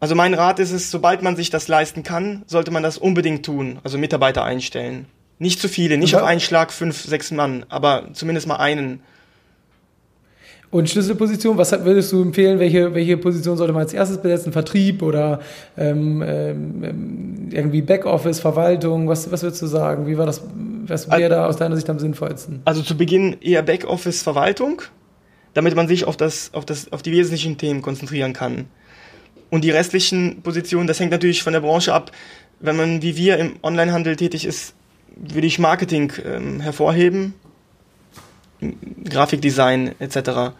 Also 0.00 0.14
mein 0.14 0.34
Rat 0.34 0.58
ist 0.58 0.72
es, 0.72 0.90
sobald 0.90 1.22
man 1.22 1.36
sich 1.36 1.50
das 1.50 1.68
leisten 1.68 2.02
kann, 2.02 2.42
sollte 2.46 2.70
man 2.70 2.82
das 2.82 2.96
unbedingt 2.96 3.44
tun, 3.44 3.78
also 3.84 3.98
Mitarbeiter 3.98 4.44
einstellen. 4.44 5.06
Nicht 5.38 5.60
zu 5.60 5.68
viele, 5.68 5.96
nicht 5.98 6.16
auf 6.16 6.22
einen 6.22 6.40
Schlag 6.40 6.72
fünf, 6.72 7.02
sechs 7.02 7.30
Mann, 7.30 7.64
aber 7.68 8.08
zumindest 8.12 8.46
mal 8.46 8.56
einen. 8.56 9.02
Und 10.70 10.88
Schlüsselposition, 10.88 11.58
was 11.58 11.72
würdest 11.84 12.12
du 12.12 12.22
empfehlen? 12.22 12.60
Welche, 12.60 12.94
welche 12.94 13.16
Position 13.16 13.56
sollte 13.56 13.72
man 13.72 13.82
als 13.82 13.92
erstes 13.92 14.18
besetzen? 14.18 14.52
Vertrieb 14.52 15.02
oder 15.02 15.40
ähm, 15.76 16.22
ähm, 16.24 17.48
irgendwie 17.50 17.82
Backoffice, 17.82 18.38
Verwaltung? 18.38 19.08
Was, 19.08 19.30
was 19.32 19.42
würdest 19.42 19.60
du 19.62 19.66
sagen? 19.66 20.06
Wie 20.06 20.16
war 20.16 20.26
das? 20.26 20.42
Was 20.86 21.10
wäre 21.10 21.28
da 21.28 21.46
aus 21.46 21.56
deiner 21.56 21.74
Sicht 21.74 21.90
am 21.90 21.98
sinnvollsten? 21.98 22.60
Also 22.64 22.82
zu 22.82 22.96
Beginn 22.96 23.36
eher 23.40 23.62
Backoffice, 23.62 24.22
Verwaltung, 24.22 24.82
damit 25.54 25.74
man 25.74 25.88
sich 25.88 26.04
auf, 26.04 26.16
das, 26.16 26.50
auf, 26.54 26.64
das, 26.64 26.92
auf 26.92 27.02
die 27.02 27.10
wesentlichen 27.10 27.58
Themen 27.58 27.82
konzentrieren 27.82 28.32
kann. 28.32 28.66
Und 29.50 29.64
die 29.64 29.70
restlichen 29.70 30.42
Positionen, 30.42 30.86
das 30.86 31.00
hängt 31.00 31.10
natürlich 31.10 31.42
von 31.42 31.52
der 31.52 31.60
Branche 31.60 31.92
ab. 31.92 32.12
Wenn 32.60 32.76
man 32.76 33.02
wie 33.02 33.16
wir 33.16 33.38
im 33.38 33.54
Onlinehandel 33.62 34.14
tätig 34.14 34.44
ist, 34.44 34.74
würde 35.16 35.48
ich 35.48 35.58
Marketing 35.58 36.12
ähm, 36.24 36.60
hervorheben 36.60 37.34
Grafikdesign 39.08 39.94
etc. 39.98 40.52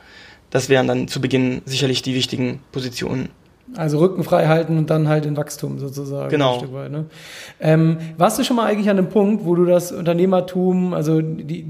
Das 0.51 0.69
wären 0.69 0.87
dann 0.87 1.09
zu 1.09 1.21
Beginn 1.21 1.63
sicherlich 1.65 2.03
die 2.03 2.15
wichtigen 2.15 2.61
Positionen. 2.73 3.29
Also 3.77 3.99
Rücken 3.99 4.25
frei 4.25 4.49
halten 4.49 4.79
und 4.79 4.91
dann 4.91 5.07
halt 5.09 5.27
in 5.27 5.37
Wachstum 5.37 5.79
sozusagen. 5.79 6.29
Genau. 6.29 6.61
Weit, 6.73 6.91
ne? 6.91 7.07
ähm, 7.61 7.99
warst 8.17 8.37
du 8.39 8.43
schon 8.43 8.57
mal 8.57 8.67
eigentlich 8.67 8.91
an 8.91 8.99
einem 8.99 9.09
Punkt, 9.09 9.45
wo 9.45 9.55
du 9.55 9.65
das 9.65 9.93
Unternehmertum, 9.93 10.93
also 10.93 11.21
die, 11.21 11.65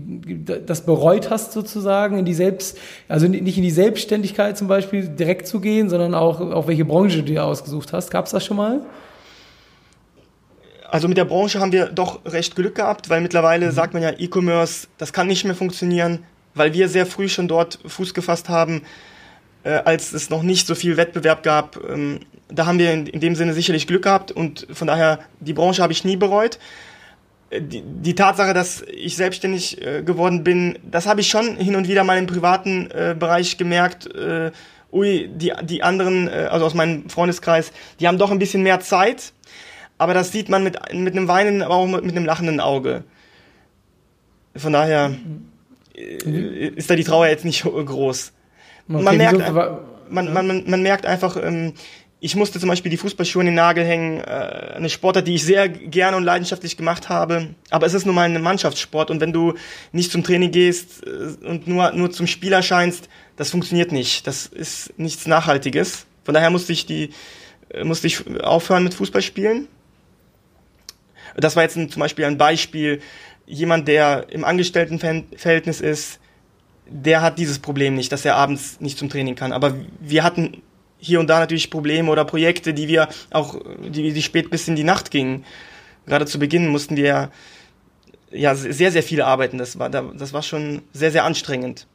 das 0.64 0.86
bereut 0.86 1.28
hast 1.28 1.52
sozusagen, 1.52 2.18
in 2.18 2.24
die 2.24 2.32
Selbst, 2.32 2.78
also 3.06 3.28
nicht 3.28 3.58
in 3.58 3.62
die 3.62 3.70
Selbstständigkeit 3.70 4.56
zum 4.56 4.66
Beispiel 4.66 5.08
direkt 5.08 5.46
zu 5.46 5.60
gehen, 5.60 5.90
sondern 5.90 6.14
auch 6.14 6.40
auf 6.40 6.68
welche 6.68 6.86
Branche 6.86 7.18
du 7.18 7.24
dir 7.24 7.44
ausgesucht 7.44 7.92
hast? 7.92 8.10
Gab 8.10 8.24
es 8.24 8.32
das 8.32 8.46
schon 8.46 8.56
mal? 8.56 8.80
Also 10.90 11.06
mit 11.06 11.16
der 11.16 11.24
Branche 11.24 11.60
haben 11.60 11.72
wir 11.72 11.86
doch 11.86 12.24
recht 12.24 12.56
Glück 12.56 12.74
gehabt, 12.74 13.08
weil 13.08 13.20
mittlerweile 13.20 13.66
mhm. 13.66 13.70
sagt 13.70 13.94
man 13.94 14.02
ja, 14.02 14.10
E-Commerce, 14.10 14.88
das 14.98 15.12
kann 15.12 15.28
nicht 15.28 15.44
mehr 15.44 15.54
funktionieren, 15.54 16.24
weil 16.54 16.72
wir 16.74 16.88
sehr 16.88 17.06
früh 17.06 17.28
schon 17.28 17.46
dort 17.46 17.78
Fuß 17.86 18.12
gefasst 18.12 18.48
haben, 18.48 18.82
äh, 19.62 19.70
als 19.70 20.12
es 20.12 20.30
noch 20.30 20.42
nicht 20.42 20.66
so 20.66 20.74
viel 20.74 20.96
Wettbewerb 20.96 21.42
gab. 21.42 21.78
Ähm, 21.88 22.20
da 22.48 22.66
haben 22.66 22.78
wir 22.78 22.92
in, 22.92 23.06
in, 23.06 23.20
dem 23.20 23.36
Sinne 23.36 23.52
sicherlich 23.52 23.86
Glück 23.86 24.02
gehabt 24.02 24.32
und 24.32 24.66
von 24.72 24.88
daher, 24.88 25.20
die 25.38 25.52
Branche 25.52 25.82
habe 25.82 25.92
ich 25.92 26.04
nie 26.04 26.16
bereut. 26.16 26.58
Äh, 27.50 27.62
die, 27.62 27.82
die 27.84 28.16
Tatsache, 28.16 28.52
dass 28.52 28.82
ich 28.82 29.14
selbstständig 29.14 29.80
äh, 29.80 30.02
geworden 30.02 30.42
bin, 30.42 30.76
das 30.82 31.06
habe 31.06 31.20
ich 31.20 31.28
schon 31.28 31.56
hin 31.56 31.76
und 31.76 31.86
wieder 31.86 32.02
mal 32.02 32.18
im 32.18 32.26
privaten 32.26 32.90
äh, 32.90 33.14
Bereich 33.16 33.58
gemerkt. 33.58 34.12
Äh, 34.12 34.50
ui, 34.92 35.28
die, 35.28 35.52
die 35.62 35.84
anderen, 35.84 36.26
äh, 36.26 36.48
also 36.50 36.66
aus 36.66 36.74
meinem 36.74 37.08
Freundeskreis, 37.08 37.70
die 38.00 38.08
haben 38.08 38.18
doch 38.18 38.32
ein 38.32 38.40
bisschen 38.40 38.64
mehr 38.64 38.80
Zeit 38.80 39.32
aber 40.00 40.14
das 40.14 40.32
sieht 40.32 40.48
man 40.48 40.64
mit, 40.64 40.78
mit 40.94 41.14
einem 41.14 41.28
weinenden, 41.28 41.60
aber 41.60 41.74
auch 41.74 41.86
mit, 41.86 42.02
mit 42.02 42.16
einem 42.16 42.24
lachenden 42.24 42.58
Auge. 42.58 43.04
Von 44.56 44.72
daher 44.72 45.10
mhm. 45.10 46.72
ist 46.74 46.88
da 46.88 46.96
die 46.96 47.04
Trauer 47.04 47.26
jetzt 47.26 47.44
nicht 47.44 47.64
groß. 47.64 48.32
Okay, 48.88 49.02
man, 49.02 49.16
merkt, 49.18 49.52
man, 50.08 50.32
man, 50.32 50.46
man, 50.46 50.64
man 50.66 50.82
merkt 50.82 51.04
einfach, 51.04 51.36
ähm, 51.36 51.74
ich 52.18 52.34
musste 52.34 52.58
zum 52.58 52.70
Beispiel 52.70 52.90
die 52.90 52.96
Fußballschuhe 52.96 53.42
in 53.42 53.46
den 53.48 53.54
Nagel 53.56 53.84
hängen, 53.84 54.20
äh, 54.20 54.72
eine 54.74 54.88
Sportart, 54.88 55.28
die 55.28 55.34
ich 55.34 55.44
sehr 55.44 55.68
gerne 55.68 56.16
und 56.16 56.24
leidenschaftlich 56.24 56.78
gemacht 56.78 57.10
habe. 57.10 57.48
Aber 57.68 57.84
es 57.84 57.92
ist 57.92 58.06
nun 58.06 58.14
mal 58.14 58.22
ein 58.22 58.40
Mannschaftssport 58.40 59.10
und 59.10 59.20
wenn 59.20 59.34
du 59.34 59.52
nicht 59.92 60.10
zum 60.10 60.24
Training 60.24 60.50
gehst 60.50 61.06
äh, 61.06 61.46
und 61.46 61.68
nur, 61.68 61.92
nur 61.92 62.10
zum 62.10 62.26
Spiel 62.26 62.54
erscheinst, 62.54 63.10
das 63.36 63.50
funktioniert 63.50 63.92
nicht. 63.92 64.26
Das 64.26 64.46
ist 64.46 64.98
nichts 64.98 65.26
Nachhaltiges. 65.26 66.06
Von 66.24 66.32
daher 66.32 66.48
musste 66.48 66.72
ich 66.72 66.86
die, 66.86 67.10
äh, 67.68 67.84
musste 67.84 68.06
ich 68.06 68.42
aufhören 68.42 68.84
mit 68.84 68.94
Fußballspielen. 68.94 69.68
Das 71.36 71.56
war 71.56 71.62
jetzt 71.62 71.76
ein, 71.76 71.90
zum 71.90 72.00
Beispiel 72.00 72.24
ein 72.24 72.38
Beispiel. 72.38 73.00
Jemand, 73.46 73.88
der 73.88 74.26
im 74.30 74.44
Angestelltenverhältnis 74.44 75.80
ist, 75.80 76.20
der 76.86 77.22
hat 77.22 77.38
dieses 77.38 77.58
Problem 77.58 77.94
nicht, 77.94 78.12
dass 78.12 78.24
er 78.24 78.36
abends 78.36 78.80
nicht 78.80 78.98
zum 78.98 79.08
Training 79.08 79.36
kann. 79.36 79.52
Aber 79.52 79.74
wir 80.00 80.24
hatten 80.24 80.62
hier 80.98 81.20
und 81.20 81.28
da 81.28 81.38
natürlich 81.38 81.70
Probleme 81.70 82.10
oder 82.10 82.24
Projekte, 82.24 82.74
die 82.74 82.88
wir 82.88 83.08
auch, 83.30 83.60
die, 83.82 84.12
die 84.12 84.22
spät 84.22 84.50
bis 84.50 84.68
in 84.68 84.76
die 84.76 84.84
Nacht 84.84 85.10
gingen. 85.10 85.44
Gerade 86.06 86.26
zu 86.26 86.38
Beginn 86.38 86.68
mussten 86.68 86.96
wir 86.96 87.30
ja 88.30 88.54
sehr, 88.54 88.92
sehr 88.92 89.02
viel 89.02 89.22
arbeiten. 89.22 89.58
Das 89.58 89.78
war, 89.78 89.88
das 89.88 90.32
war 90.32 90.42
schon 90.42 90.82
sehr, 90.92 91.10
sehr 91.10 91.24
anstrengend. 91.24 91.86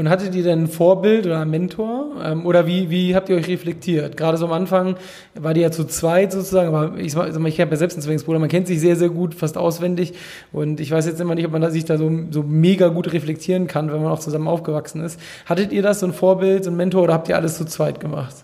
Und 0.00 0.08
hattet 0.08 0.34
ihr 0.34 0.42
denn 0.42 0.62
ein 0.62 0.66
Vorbild 0.66 1.26
oder 1.26 1.40
einen 1.40 1.50
Mentor? 1.50 2.22
Ähm, 2.24 2.46
oder 2.46 2.66
wie, 2.66 2.88
wie 2.88 3.14
habt 3.14 3.28
ihr 3.28 3.36
euch 3.36 3.48
reflektiert? 3.48 4.16
Gerade 4.16 4.38
so 4.38 4.46
am 4.46 4.52
Anfang 4.52 4.96
war 5.34 5.52
die 5.52 5.60
ja 5.60 5.70
zu 5.70 5.84
zweit 5.84 6.32
sozusagen, 6.32 6.74
aber 6.74 6.96
ich, 6.96 7.12
sag 7.12 7.28
ich 7.28 7.60
habe 7.60 7.70
ja 7.72 7.76
selbst 7.76 7.96
einen 7.96 8.02
Zwillingsbruder, 8.02 8.38
man 8.38 8.48
kennt 8.48 8.66
sich 8.66 8.80
sehr, 8.80 8.96
sehr 8.96 9.10
gut, 9.10 9.34
fast 9.34 9.58
auswendig. 9.58 10.14
Und 10.52 10.80
ich 10.80 10.90
weiß 10.90 11.04
jetzt 11.04 11.20
immer 11.20 11.34
nicht, 11.34 11.44
ob 11.44 11.52
man 11.52 11.70
sich 11.70 11.84
da 11.84 11.98
so, 11.98 12.10
so 12.30 12.42
mega 12.42 12.88
gut 12.88 13.12
reflektieren 13.12 13.66
kann, 13.66 13.92
wenn 13.92 14.02
man 14.02 14.10
auch 14.10 14.20
zusammen 14.20 14.48
aufgewachsen 14.48 15.04
ist. 15.04 15.20
Hattet 15.44 15.70
ihr 15.70 15.82
das, 15.82 16.00
so 16.00 16.06
ein 16.06 16.14
Vorbild, 16.14 16.64
so 16.64 16.70
ein 16.70 16.78
Mentor, 16.78 17.02
oder 17.02 17.12
habt 17.12 17.28
ihr 17.28 17.36
alles 17.36 17.58
zu 17.58 17.66
zweit 17.66 18.00
gemacht? 18.00 18.34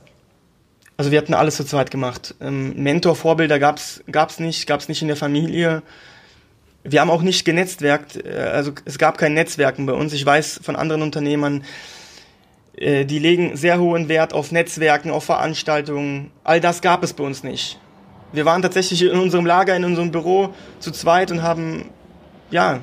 Also 0.98 1.10
wir 1.10 1.16
hatten 1.16 1.32
alles 1.32 1.56
zu 1.56 1.64
zweit 1.64 1.90
gemacht. 1.90 2.34
Ähm, 2.38 2.74
Mentor, 2.76 3.16
Vorbilder 3.16 3.58
gab's 3.58 4.04
gab's 4.12 4.40
nicht, 4.40 4.66
gab's 4.66 4.90
nicht 4.90 5.00
in 5.00 5.08
der 5.08 5.16
Familie 5.16 5.82
wir 6.88 7.00
haben 7.00 7.10
auch 7.10 7.22
nicht 7.22 7.44
genetzwerkt, 7.44 8.24
äh, 8.24 8.36
also 8.36 8.72
es 8.84 8.98
gab 8.98 9.18
kein 9.18 9.34
Netzwerken 9.34 9.86
bei 9.86 9.92
uns. 9.92 10.12
Ich 10.12 10.24
weiß 10.24 10.60
von 10.62 10.76
anderen 10.76 11.02
Unternehmern, 11.02 11.64
äh, 12.76 13.04
die 13.04 13.18
legen 13.18 13.56
sehr 13.56 13.80
hohen 13.80 14.08
Wert 14.08 14.32
auf 14.32 14.52
Netzwerken, 14.52 15.10
auf 15.10 15.24
Veranstaltungen. 15.24 16.30
All 16.44 16.60
das 16.60 16.82
gab 16.82 17.02
es 17.02 17.12
bei 17.12 17.24
uns 17.24 17.42
nicht. 17.42 17.78
Wir 18.32 18.44
waren 18.44 18.62
tatsächlich 18.62 19.02
in 19.02 19.18
unserem 19.18 19.46
Lager, 19.46 19.76
in 19.76 19.84
unserem 19.84 20.10
Büro 20.10 20.54
zu 20.80 20.90
zweit 20.90 21.30
und 21.30 21.42
haben 21.42 21.90
ja 22.50 22.80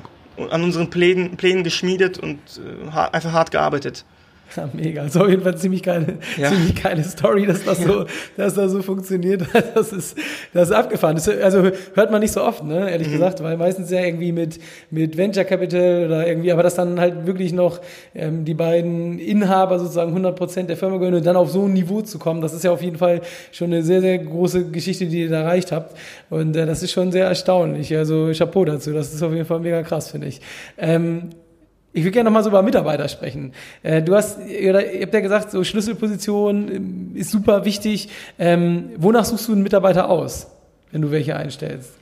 an 0.50 0.64
unseren 0.64 0.90
Plänen, 0.90 1.36
Plänen 1.36 1.62
geschmiedet 1.62 2.18
und 2.18 2.38
äh, 2.58 2.90
einfach 2.90 3.32
hart 3.32 3.50
gearbeitet. 3.50 4.04
Ja, 4.56 4.68
mega. 4.72 5.02
Das 5.02 5.14
ist 5.14 5.20
auf 5.20 5.28
jeden 5.28 5.42
Fall 5.42 5.56
ziemlich 5.56 5.82
geile, 5.82 6.18
ja. 6.36 6.50
ziemlich 6.50 6.82
geile 6.82 7.02
Story, 7.02 7.46
dass 7.46 7.64
das 7.64 7.82
so, 7.82 8.04
dass 8.36 8.54
das 8.54 8.72
so 8.72 8.82
funktioniert. 8.82 9.42
Das 9.74 9.92
ist, 9.92 10.16
das 10.52 10.68
ist 10.68 10.74
abgefahren. 10.74 11.16
Das, 11.16 11.28
also 11.28 11.70
hört 11.94 12.10
man 12.10 12.20
nicht 12.20 12.32
so 12.32 12.42
oft, 12.42 12.62
ne, 12.64 12.90
ehrlich 12.90 13.08
mhm. 13.08 13.12
gesagt, 13.12 13.42
weil 13.42 13.56
meistens 13.56 13.90
ja 13.90 14.00
irgendwie 14.00 14.30
mit, 14.30 14.58
mit 14.90 15.16
Venture 15.16 15.44
Capital 15.44 16.06
oder 16.06 16.26
irgendwie, 16.26 16.52
aber 16.52 16.62
dass 16.62 16.74
dann 16.74 17.00
halt 17.00 17.26
wirklich 17.26 17.52
noch 17.52 17.80
ähm, 18.14 18.44
die 18.44 18.54
beiden 18.54 19.18
Inhaber 19.18 19.78
sozusagen 19.78 20.10
100 20.10 20.36
Prozent 20.36 20.68
der 20.68 20.76
Firma 20.76 20.98
gehören 20.98 21.14
und 21.14 21.26
dann 21.26 21.36
auf 21.36 21.50
so 21.50 21.64
ein 21.64 21.72
Niveau 21.72 22.02
zu 22.02 22.18
kommen, 22.18 22.40
das 22.40 22.52
ist 22.52 22.62
ja 22.62 22.70
auf 22.70 22.82
jeden 22.82 22.98
Fall 22.98 23.22
schon 23.52 23.72
eine 23.72 23.82
sehr, 23.82 24.00
sehr 24.00 24.18
große 24.18 24.70
Geschichte, 24.70 25.06
die 25.06 25.22
ihr 25.22 25.30
da 25.30 25.42
erreicht 25.42 25.72
habt. 25.72 25.96
Und 26.30 26.56
äh, 26.56 26.66
das 26.66 26.82
ist 26.82 26.92
schon 26.92 27.12
sehr 27.12 27.26
erstaunlich. 27.26 27.96
Also 27.96 28.30
Chapeau 28.32 28.64
dazu. 28.64 28.92
Das 28.92 29.12
ist 29.12 29.22
auf 29.22 29.32
jeden 29.32 29.46
Fall 29.46 29.60
mega 29.60 29.82
krass, 29.82 30.10
finde 30.10 30.28
ich. 30.28 30.40
Ähm, 30.78 31.30
ich 31.94 32.04
will 32.04 32.10
gerne 32.10 32.28
nochmal 32.28 32.42
so 32.42 32.50
über 32.50 32.62
Mitarbeiter 32.62 33.08
sprechen. 33.08 33.52
Äh, 33.84 34.02
du 34.02 34.16
hast, 34.16 34.40
ihr 34.46 34.74
habt 34.74 35.14
ja 35.14 35.20
gesagt, 35.20 35.52
so 35.52 35.62
Schlüsselposition 35.62 36.68
ähm, 36.74 37.10
ist 37.14 37.30
super 37.30 37.64
wichtig. 37.64 38.08
Ähm, 38.36 38.90
wonach 38.96 39.24
suchst 39.24 39.46
du 39.46 39.52
einen 39.52 39.62
Mitarbeiter 39.62 40.10
aus, 40.10 40.48
wenn 40.90 41.02
du 41.02 41.12
welche 41.12 41.36
einstellst? 41.36 41.92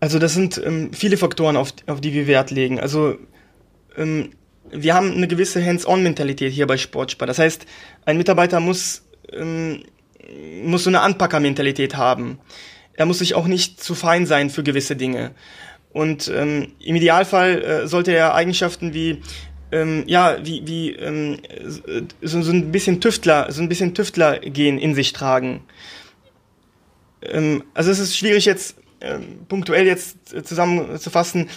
Also 0.00 0.18
das 0.18 0.32
sind 0.32 0.60
ähm, 0.64 0.94
viele 0.94 1.18
Faktoren, 1.18 1.58
auf, 1.58 1.74
auf 1.86 2.00
die 2.00 2.14
wir 2.14 2.26
Wert 2.26 2.50
legen. 2.50 2.80
Also 2.80 3.16
wir 4.70 4.94
haben 4.94 5.12
eine 5.12 5.26
gewisse 5.26 5.62
Hands-on-Mentalität 5.66 6.52
hier 6.52 6.68
bei 6.68 6.76
Sportspar. 6.78 7.26
Das 7.26 7.40
heißt, 7.40 7.66
ein 8.06 8.16
Mitarbeiter 8.16 8.60
muss, 8.60 9.02
muss 10.64 10.84
so 10.84 10.90
eine 10.90 11.00
Anpacker-Mentalität 11.00 11.96
haben. 11.96 12.38
Er 12.94 13.04
muss 13.04 13.18
sich 13.18 13.34
auch 13.34 13.48
nicht 13.48 13.82
zu 13.82 13.96
fein 13.96 14.26
sein 14.26 14.48
für 14.48 14.62
gewisse 14.62 14.94
Dinge. 14.94 15.32
Und 15.92 16.28
ähm, 16.28 16.72
im 16.78 16.96
Idealfall 16.96 17.62
äh, 17.62 17.88
sollte 17.88 18.12
er 18.12 18.34
Eigenschaften 18.34 18.94
wie 18.94 19.22
ähm, 19.72 20.04
ja, 20.06 20.36
wie, 20.42 20.66
wie 20.66 20.92
ähm, 20.94 21.38
so, 22.20 22.42
so 22.42 22.52
ein 22.52 22.72
bisschen 22.72 23.00
Tüftler, 23.00 23.50
so 23.52 23.62
ein 23.62 23.68
bisschen 23.68 23.94
Tüftler-Gen 23.94 24.78
in 24.78 24.94
sich 24.94 25.12
tragen. 25.12 25.62
Ähm, 27.22 27.64
also 27.74 27.90
es 27.90 27.98
ist 27.98 28.16
schwierig 28.16 28.44
jetzt 28.44 28.76
ähm, 29.00 29.46
punktuell 29.48 29.86
jetzt 29.86 30.16
zusammenzufassen, 30.46 31.48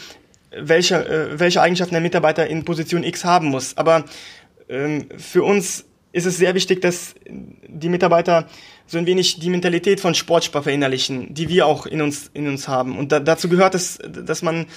welche, 0.55 1.05
äh, 1.05 1.39
welche 1.39 1.61
Eigenschaften 1.61 1.93
der 1.93 2.01
Mitarbeiter 2.01 2.47
in 2.47 2.65
Position 2.65 3.03
X 3.03 3.25
haben 3.25 3.47
muss. 3.47 3.77
Aber 3.77 4.05
ähm, 4.69 5.09
für 5.17 5.43
uns 5.43 5.85
ist 6.13 6.25
es 6.25 6.37
sehr 6.37 6.55
wichtig, 6.55 6.79
dass 6.81 7.15
die 7.27 7.89
Mitarbeiter 7.89 8.47
so 8.85 8.97
ein 8.97 9.07
wenig 9.07 9.39
die 9.39 9.49
Mentalität 9.49 9.99
von 9.99 10.15
Sportspar 10.15 10.63
verinnerlichen, 10.63 11.33
die 11.33 11.49
wir 11.49 11.65
auch 11.65 11.85
in 11.85 12.01
uns, 12.01 12.29
in 12.33 12.47
uns 12.47 12.67
haben. 12.67 12.97
Und 12.97 13.11
da, 13.11 13.19
dazu 13.19 13.49
gehört 13.49 13.75
es, 13.75 13.99
dass 14.07 14.43
man 14.43 14.67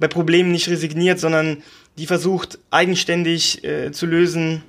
bei 0.00 0.08
Problemen 0.08 0.50
nicht 0.50 0.68
resigniert, 0.68 1.20
sondern 1.20 1.62
die 1.98 2.06
versucht, 2.06 2.58
eigenständig 2.70 3.62
äh, 3.62 3.92
zu 3.92 4.06
lösen 4.06 4.62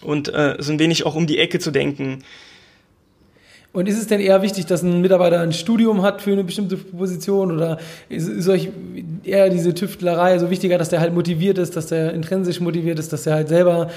und 0.00 0.32
äh, 0.32 0.56
so 0.58 0.72
ein 0.72 0.78
wenig 0.78 1.04
auch 1.04 1.14
um 1.14 1.26
die 1.26 1.38
Ecke 1.38 1.58
zu 1.58 1.70
denken. 1.70 2.24
Und 3.70 3.86
ist 3.86 3.98
es 3.98 4.06
denn 4.06 4.18
eher 4.20 4.40
wichtig, 4.40 4.64
dass 4.64 4.82
ein 4.82 5.02
Mitarbeiter 5.02 5.40
ein 5.40 5.52
Studium 5.52 6.00
hat 6.00 6.22
für 6.22 6.32
eine 6.32 6.42
bestimmte 6.42 6.78
Position 6.78 7.52
oder 7.52 7.76
ist, 8.08 8.26
ist 8.26 8.48
euch 8.48 8.70
eher 9.24 9.50
diese 9.50 9.74
Tüftlerei 9.74 10.38
so 10.38 10.48
wichtiger, 10.48 10.78
dass 10.78 10.88
der 10.88 11.00
halt 11.00 11.12
motiviert 11.12 11.58
ist, 11.58 11.76
dass 11.76 11.88
der 11.88 12.14
intrinsisch 12.14 12.60
motiviert 12.60 12.98
ist, 12.98 13.12
dass 13.12 13.24
der 13.24 13.34
halt 13.34 13.48
selber 13.48 13.90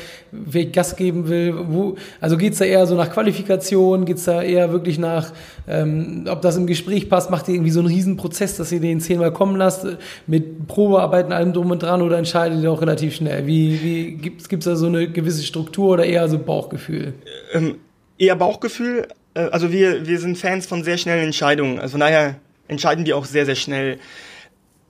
Gas 0.74 0.98
geben 0.98 1.30
will? 1.30 1.56
Wo, 1.70 1.96
also 2.20 2.36
geht's 2.36 2.58
da 2.58 2.66
eher 2.66 2.86
so 2.86 2.96
nach 2.96 3.12
Qualifikation, 3.12 4.04
geht's 4.04 4.25
da 4.25 4.42
eher 4.42 4.74
wirklich 4.74 5.00
nach, 5.00 5.32
ähm, 5.70 6.25
ob 6.30 6.42
das 6.42 6.58
im 6.58 6.68
Gespräch 6.68 7.10
passt, 7.10 7.32
macht 7.32 7.48
ihr 7.48 7.56
irgendwie 7.56 7.72
so 7.72 7.80
einen 7.80 7.88
Riesenprozess, 7.88 8.58
dass 8.58 8.74
ihr 8.74 8.82
den 8.82 9.00
zehnmal 9.00 9.32
kommen 9.32 9.56
lasst, 9.56 9.88
mit 10.28 10.68
Probearbeiten, 10.68 11.32
allem 11.32 11.54
drum 11.54 11.72
und 11.72 11.82
dran 11.82 12.01
oder 12.01 12.18
entscheidet 12.18 12.62
ihr 12.62 12.72
auch 12.72 12.82
relativ 12.82 13.16
schnell? 13.16 13.48
Wie, 13.48 13.82
wie 13.82 14.12
gibt's, 14.18 14.50
gibt's 14.50 14.66
da 14.66 14.75
so 14.75 14.88
eine 14.88 15.10
gewisse 15.10 15.44
Struktur 15.44 15.94
oder 15.94 16.06
eher 16.06 16.28
so 16.28 16.38
Bauchgefühl? 16.38 17.13
Ähm, 17.54 17.75
eher 18.18 18.36
Bauchgefühl, 18.36 19.08
äh, 19.34 19.42
also 19.52 19.72
wir, 19.72 20.08
wir 20.08 20.20
sind 20.20 20.38
Fans 20.38 20.66
von 20.66 20.84
sehr 20.84 20.98
schnellen 20.98 21.26
Entscheidungen. 21.26 21.80
Also 21.80 21.92
von 21.92 22.02
daher 22.02 22.36
entscheiden 22.68 23.06
wir 23.06 23.18
auch 23.18 23.26
sehr, 23.26 23.46
sehr 23.46 23.56
schnell. 23.56 24.00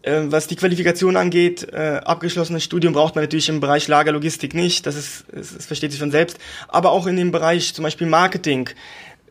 Äh, 0.03 0.23
was 0.25 0.47
die 0.47 0.55
Qualifikation 0.55 1.15
angeht, 1.15 1.67
äh, 1.71 2.01
abgeschlossenes 2.03 2.63
Studium 2.63 2.93
braucht 2.93 3.15
man 3.15 3.23
natürlich 3.23 3.49
im 3.49 3.59
Bereich 3.59 3.87
Lagerlogistik 3.87 4.53
nicht, 4.53 4.87
das, 4.87 4.95
ist, 4.95 5.25
das 5.31 5.65
versteht 5.65 5.91
sich 5.91 5.99
von 5.99 6.11
selbst, 6.11 6.39
aber 6.67 6.91
auch 6.91 7.05
in 7.05 7.17
dem 7.17 7.31
Bereich 7.31 7.73
zum 7.75 7.83
Beispiel 7.83 8.07
Marketing. 8.07 8.69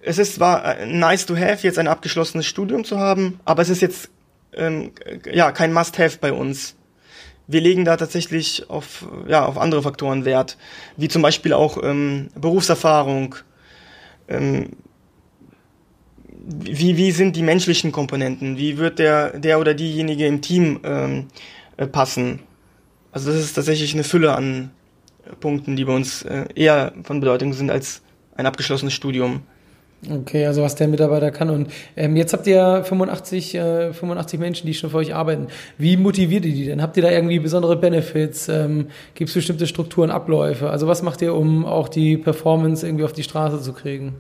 Es 0.03 0.19
ist 0.19 0.37
zwar 0.37 0.87
nice 0.87 1.27
to 1.27 1.37
have, 1.37 1.67
jetzt 1.67 1.79
ein 1.79 1.89
abgeschlossenes 1.89 2.47
Studium 2.47 2.85
zu 2.85 2.99
haben, 2.99 3.41
aber 3.45 3.63
es 3.63 3.69
ist 3.69 3.83
jetzt 3.83 4.11
ähm, 4.55 4.93
ja 5.31 5.53
kein 5.53 5.73
Must-have 5.73 6.19
bei 6.21 6.33
uns. 6.33 6.77
Wir 7.47 7.61
legen 7.61 7.85
da 7.85 7.97
tatsächlich 7.97 8.71
auf, 8.71 9.07
ja, 9.27 9.45
auf 9.45 9.59
andere 9.59 9.83
Faktoren 9.83 10.25
Wert, 10.25 10.57
wie 10.97 11.09
zum 11.09 11.21
Beispiel 11.21 11.53
auch 11.53 11.83
ähm, 11.83 12.29
Berufserfahrung, 12.37 13.35
ähm, 14.29 14.71
wie, 16.47 16.97
wie 16.97 17.11
sind 17.11 17.37
die 17.37 17.43
menschlichen 17.43 17.93
Komponenten? 17.93 18.57
Wie 18.57 18.79
wird 18.79 18.99
der, 18.99 19.39
der 19.39 19.61
oder 19.61 19.75
diejenige 19.75 20.27
im 20.27 20.41
Team 20.41 20.81
ähm, 20.85 21.27
äh, 21.77 21.87
passen? 21.87 22.41
Also 23.13 23.31
das 23.31 23.41
ist 23.41 23.55
tatsächlich 23.55 23.95
eine 23.95 24.05
Fülle 24.05 24.35
an 24.35 24.71
Punkten, 25.41 25.77
die 25.77 25.85
bei 25.85 25.95
uns 25.95 26.23
äh, 26.23 26.47
eher 26.55 26.93
von 27.03 27.21
Bedeutung 27.21 27.53
sind 27.53 27.71
als 27.71 28.03
ein 28.37 28.47
abgeschlossenes 28.47 28.95
Studium. 28.95 29.43
Okay, 30.09 30.47
also 30.47 30.63
was 30.63 30.77
der 30.77 30.89
Mitarbeiter 30.89 31.31
kann. 31.31 31.51
Und 31.51 31.71
ähm, 31.95 32.17
jetzt 32.17 32.33
habt 32.33 32.47
ihr 32.47 32.85
85, 32.85 33.55
äh, 33.55 33.93
85 33.93 34.41
Menschen, 34.41 34.67
die 34.67 34.73
schon 34.73 34.89
für 34.89 34.97
euch 34.97 35.15
arbeiten. 35.15 35.49
Wie 35.77 35.99
motiviert 35.99 36.47
ihr 36.47 36.55
die 36.55 36.65
denn? 36.65 36.81
Habt 36.81 36.97
ihr 36.97 37.03
da 37.03 37.11
irgendwie 37.11 37.39
besondere 37.39 37.77
Benefits? 37.77 38.49
Ähm, 38.49 38.87
Gibt 39.15 39.29
es 39.29 39.35
bestimmte 39.35 39.67
Strukturen, 39.67 40.11
Abläufe? 40.11 40.71
Also 40.71 40.87
was 40.87 41.03
macht 41.03 41.21
ihr, 41.21 41.35
um 41.35 41.67
auch 41.67 41.89
die 41.89 42.17
Performance 42.17 42.87
irgendwie 42.87 43.05
auf 43.05 43.13
die 43.13 43.25
Straße 43.25 43.61
zu 43.61 43.75
kriegen? 43.75 44.15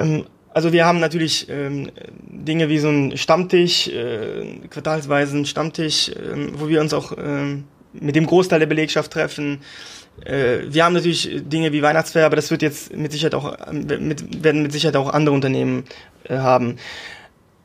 Ähm, 0.00 0.24
also 0.58 0.72
wir 0.72 0.84
haben 0.84 0.98
natürlich 0.98 1.48
ähm, 1.48 1.92
Dinge 2.28 2.68
wie 2.68 2.80
so 2.80 2.88
ein 2.88 3.16
Stammtisch, 3.16 3.86
äh, 3.86 4.58
quartalsweise 4.68 5.36
ein 5.36 5.46
Stammtisch, 5.46 6.08
äh, 6.08 6.14
wo 6.52 6.66
wir 6.68 6.80
uns 6.80 6.92
auch 6.92 7.12
äh, 7.12 7.58
mit 7.92 8.16
dem 8.16 8.26
Großteil 8.26 8.58
der 8.58 8.66
Belegschaft 8.66 9.12
treffen. 9.12 9.60
Äh, 10.24 10.62
wir 10.68 10.84
haben 10.84 10.94
natürlich 10.94 11.30
Dinge 11.44 11.70
wie 11.70 11.80
Weihnachtsfeier, 11.80 12.26
aber 12.26 12.34
das 12.34 12.50
wird 12.50 12.62
jetzt 12.62 12.92
mit 12.92 13.12
Sicherheit 13.12 13.36
auch 13.36 13.72
mit, 13.72 14.42
werden 14.42 14.62
mit 14.62 14.72
Sicherheit 14.72 14.96
auch 14.96 15.12
andere 15.12 15.32
Unternehmen 15.32 15.84
äh, 16.24 16.38
haben. 16.38 16.74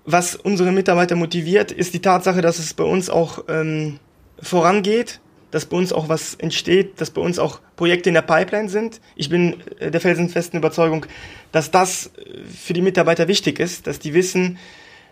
Was 0.05 0.35
unsere 0.35 0.71
Mitarbeiter 0.71 1.15
motiviert, 1.15 1.71
ist 1.71 1.95
die 1.95 2.01
Tatsache, 2.01 2.41
dass 2.41 2.59
es 2.59 2.75
bei 2.75 2.83
uns 2.83 3.09
auch 3.09 3.45
ähm, 3.47 3.97
vorangeht, 4.39 5.19
dass 5.53 5.67
bei 5.67 5.77
uns 5.77 5.93
auch 5.93 6.09
was 6.09 6.33
entsteht, 6.33 6.99
dass 6.99 7.11
bei 7.11 7.21
uns 7.21 7.37
auch 7.37 7.59
Projekte 7.75 8.09
in 8.09 8.15
der 8.15 8.23
Pipeline 8.23 8.69
sind. 8.69 8.99
Ich 9.15 9.29
bin 9.29 9.61
äh, 9.77 9.91
der 9.91 10.01
felsenfesten 10.01 10.57
Überzeugung, 10.57 11.05
dass 11.51 11.69
das 11.69 12.07
äh, 12.07 12.43
für 12.45 12.73
die 12.73 12.81
Mitarbeiter 12.81 13.27
wichtig 13.27 13.59
ist, 13.59 13.85
dass 13.85 13.99
die 13.99 14.15
wissen, 14.15 14.57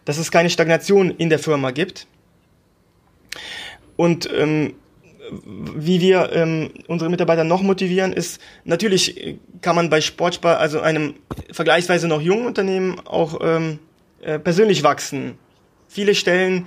dass 0.03 0.17
es 0.17 0.31
keine 0.31 0.49
Stagnation 0.49 1.11
in 1.11 1.29
der 1.29 1.37
Firma 1.37 1.69
gibt. 1.69 2.07
Und 3.97 4.27
ähm, 4.33 4.73
wie 5.75 6.01
wir 6.01 6.31
ähm, 6.33 6.71
unsere 6.87 7.11
Mitarbeiter 7.11 7.43
noch 7.43 7.61
motivieren, 7.61 8.11
ist 8.11 8.41
natürlich 8.65 9.23
äh, 9.23 9.37
kann 9.61 9.75
man 9.75 9.91
bei 9.91 10.01
Sportspar, 10.01 10.57
also 10.57 10.81
einem 10.81 11.13
vergleichsweise 11.51 12.07
noch 12.07 12.19
jungen 12.19 12.47
Unternehmen, 12.47 12.99
auch 13.05 13.39
ähm, 13.43 13.77
äh, 14.21 14.39
persönlich 14.39 14.81
wachsen. 14.81 15.37
Viele 15.87 16.15
Stellen 16.15 16.65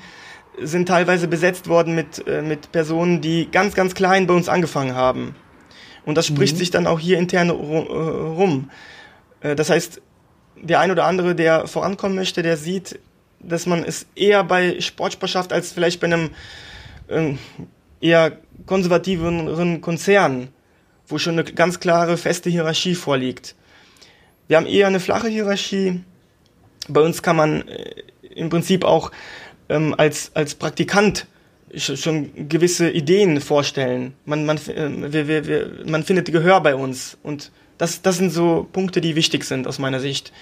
sind 0.61 0.87
teilweise 0.87 1.28
besetzt 1.28 1.68
worden 1.68 1.94
mit, 1.94 2.26
äh, 2.26 2.42
mit 2.42 2.73
Personen, 2.73 3.20
die 3.20 3.50
ganz, 3.50 3.75
ganz 3.75 3.94
klein 3.94 4.26
bei 4.26 4.34
uns 4.34 4.49
angefangen 4.49 4.94
haben. 4.94 5.34
Und 6.04 6.16
das 6.16 6.26
spricht 6.26 6.54
mhm. 6.54 6.58
sich 6.58 6.70
dann 6.70 6.87
auch 6.87 7.00
hier 7.00 7.18
intern 7.18 7.49
äh, 7.49 7.52
rum. 7.52 8.70
Äh, 9.40 9.56
das 9.56 9.70
heißt, 9.70 10.00
der 10.56 10.80
ein 10.80 10.90
oder 10.90 11.04
andere, 11.04 11.34
der 11.34 11.66
vorankommen 11.66 12.16
möchte, 12.16 12.42
der 12.42 12.56
sieht, 12.56 12.99
dass 13.40 13.66
man 13.66 13.84
es 13.84 14.06
eher 14.14 14.44
bei 14.44 14.80
Sportspar 14.80 15.28
schafft, 15.28 15.52
als 15.52 15.73
vielleicht 15.73 16.00
bei 16.00 16.06
einem 16.06 16.30
äh, 17.08 17.34
eher 18.00 18.38
konservativeren 18.66 19.80
Konzern, 19.80 20.49
wo 21.06 21.18
schon 21.18 21.38
eine 21.38 21.44
ganz 21.44 21.80
klare, 21.80 22.16
feste 22.16 22.50
Hierarchie 22.50 22.94
vorliegt. 22.94 23.54
Wir 24.46 24.56
haben 24.56 24.66
eher 24.66 24.87
eine 24.87 25.00
flache 25.00 25.28
Hierarchie. 25.28 26.02
Bei 26.88 27.00
uns 27.00 27.23
kann 27.23 27.37
man 27.37 27.66
äh, 27.68 28.02
im 28.34 28.50
Prinzip 28.50 28.84
auch 28.84 29.11
ähm, 29.68 29.94
als, 29.97 30.30
als 30.35 30.54
Praktikant 30.54 31.26
schon 31.76 32.49
gewisse 32.49 32.90
Ideen 32.90 33.40
vorstellen. 33.40 34.14
Man, 34.25 34.47
man, 34.47 34.59
äh, 34.59 35.12
wir, 35.12 35.28
wir, 35.28 35.47
wir, 35.47 35.71
man 35.87 36.04
findet 36.04 36.30
Gehör 36.30 36.61
bei 36.61 36.75
uns. 36.75 37.18
Und 37.23 37.50
das, 37.78 38.02
das 38.02 38.16
sind 38.18 38.30
so 38.30 38.66
Punkte, 38.73 39.00
die 39.00 39.16
wichtig 39.16 39.44
sind 39.44 39.66
aus 39.66 39.78
meiner 39.78 40.00
Sicht 40.00 40.33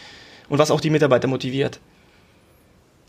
und 0.49 0.59
was 0.59 0.71
auch 0.71 0.81
die 0.81 0.91
Mitarbeiter 0.91 1.29
motiviert. 1.29 1.81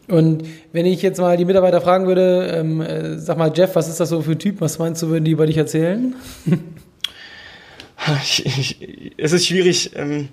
Und 0.07 0.45
wenn 0.73 0.85
ich 0.85 1.01
jetzt 1.01 1.19
mal 1.19 1.37
die 1.37 1.45
Mitarbeiter 1.45 1.79
fragen 1.79 2.07
würde, 2.07 2.47
ähm, 2.53 2.81
äh, 2.81 3.17
sag 3.17 3.37
mal, 3.37 3.51
Jeff, 3.55 3.75
was 3.75 3.87
ist 3.87 3.99
das 3.99 4.09
so 4.09 4.21
für 4.21 4.31
ein 4.31 4.39
Typ? 4.39 4.59
Was 4.59 4.77
meinst 4.77 5.01
du, 5.01 5.07
würden 5.07 5.23
die 5.23 5.31
über 5.31 5.45
dich 5.45 5.57
erzählen? 5.57 6.15
ich, 8.23 8.45
ich, 8.45 9.13
es 9.17 9.31
ist 9.31 9.47
schwierig, 9.47 9.91
ähm, 9.95 10.27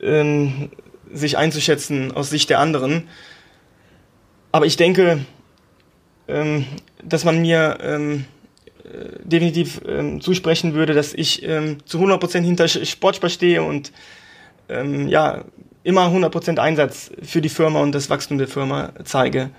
ähm, 0.00 0.70
sich 1.12 1.38
einzuschätzen 1.38 2.10
aus 2.10 2.30
Sicht 2.30 2.50
der 2.50 2.58
anderen. 2.58 3.04
Aber 4.54 4.66
ich 4.66 4.76
denke, 4.76 5.18
ähm, 6.28 6.64
dass 7.02 7.24
man 7.24 7.40
mir 7.40 7.76
ähm, 7.82 8.24
äh, 8.84 9.18
definitiv 9.24 9.80
ähm, 9.84 10.20
zusprechen 10.20 10.74
würde, 10.74 10.94
dass 10.94 11.12
ich 11.12 11.42
ähm, 11.42 11.78
zu 11.86 11.98
100% 11.98 12.42
hinter 12.42 12.68
Sportspar 12.68 13.30
stehe 13.30 13.64
und 13.64 13.90
ähm, 14.68 15.08
ja, 15.08 15.42
immer 15.82 16.06
100% 16.06 16.58
Einsatz 16.58 17.10
für 17.20 17.40
die 17.40 17.48
Firma 17.48 17.80
und 17.80 17.96
das 17.96 18.10
Wachstum 18.10 18.38
der 18.38 18.46
Firma 18.46 18.92
zeige. 19.02 19.50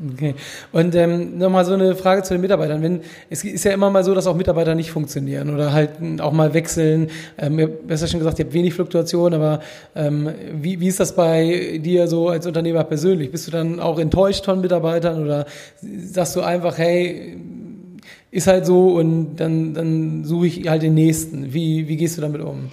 Okay. 0.00 0.36
Und 0.70 0.94
ähm, 0.94 1.38
nochmal 1.38 1.64
so 1.64 1.74
eine 1.74 1.96
Frage 1.96 2.22
zu 2.22 2.32
den 2.32 2.40
Mitarbeitern. 2.40 2.82
Wenn, 2.82 3.00
es 3.30 3.42
ist 3.42 3.64
ja 3.64 3.72
immer 3.72 3.90
mal 3.90 4.04
so, 4.04 4.14
dass 4.14 4.28
auch 4.28 4.36
Mitarbeiter 4.36 4.76
nicht 4.76 4.92
funktionieren 4.92 5.52
oder 5.52 5.72
halt 5.72 5.90
auch 6.20 6.32
mal 6.32 6.54
wechseln. 6.54 7.10
Ähm, 7.36 7.56
du 7.56 7.68
hast 7.90 8.02
ja 8.02 8.06
schon 8.06 8.20
gesagt, 8.20 8.38
ihr 8.38 8.44
habt 8.44 8.54
wenig 8.54 8.74
Fluktuation, 8.74 9.34
aber 9.34 9.60
ähm, 9.96 10.30
wie, 10.52 10.78
wie 10.78 10.86
ist 10.86 11.00
das 11.00 11.16
bei 11.16 11.80
dir 11.82 12.06
so 12.06 12.28
als 12.28 12.46
Unternehmer 12.46 12.84
persönlich? 12.84 13.32
Bist 13.32 13.48
du 13.48 13.50
dann 13.50 13.80
auch 13.80 13.98
enttäuscht 13.98 14.44
von 14.44 14.60
Mitarbeitern 14.60 15.20
oder 15.20 15.46
sagst 15.82 16.36
du 16.36 16.42
einfach, 16.42 16.78
hey, 16.78 17.36
ist 18.30 18.46
halt 18.46 18.66
so 18.66 18.90
und 18.90 19.36
dann, 19.36 19.74
dann 19.74 20.24
suche 20.24 20.46
ich 20.46 20.68
halt 20.68 20.82
den 20.82 20.94
nächsten. 20.94 21.52
Wie, 21.52 21.88
wie 21.88 21.96
gehst 21.96 22.16
du 22.16 22.20
damit 22.20 22.40
um? 22.40 22.70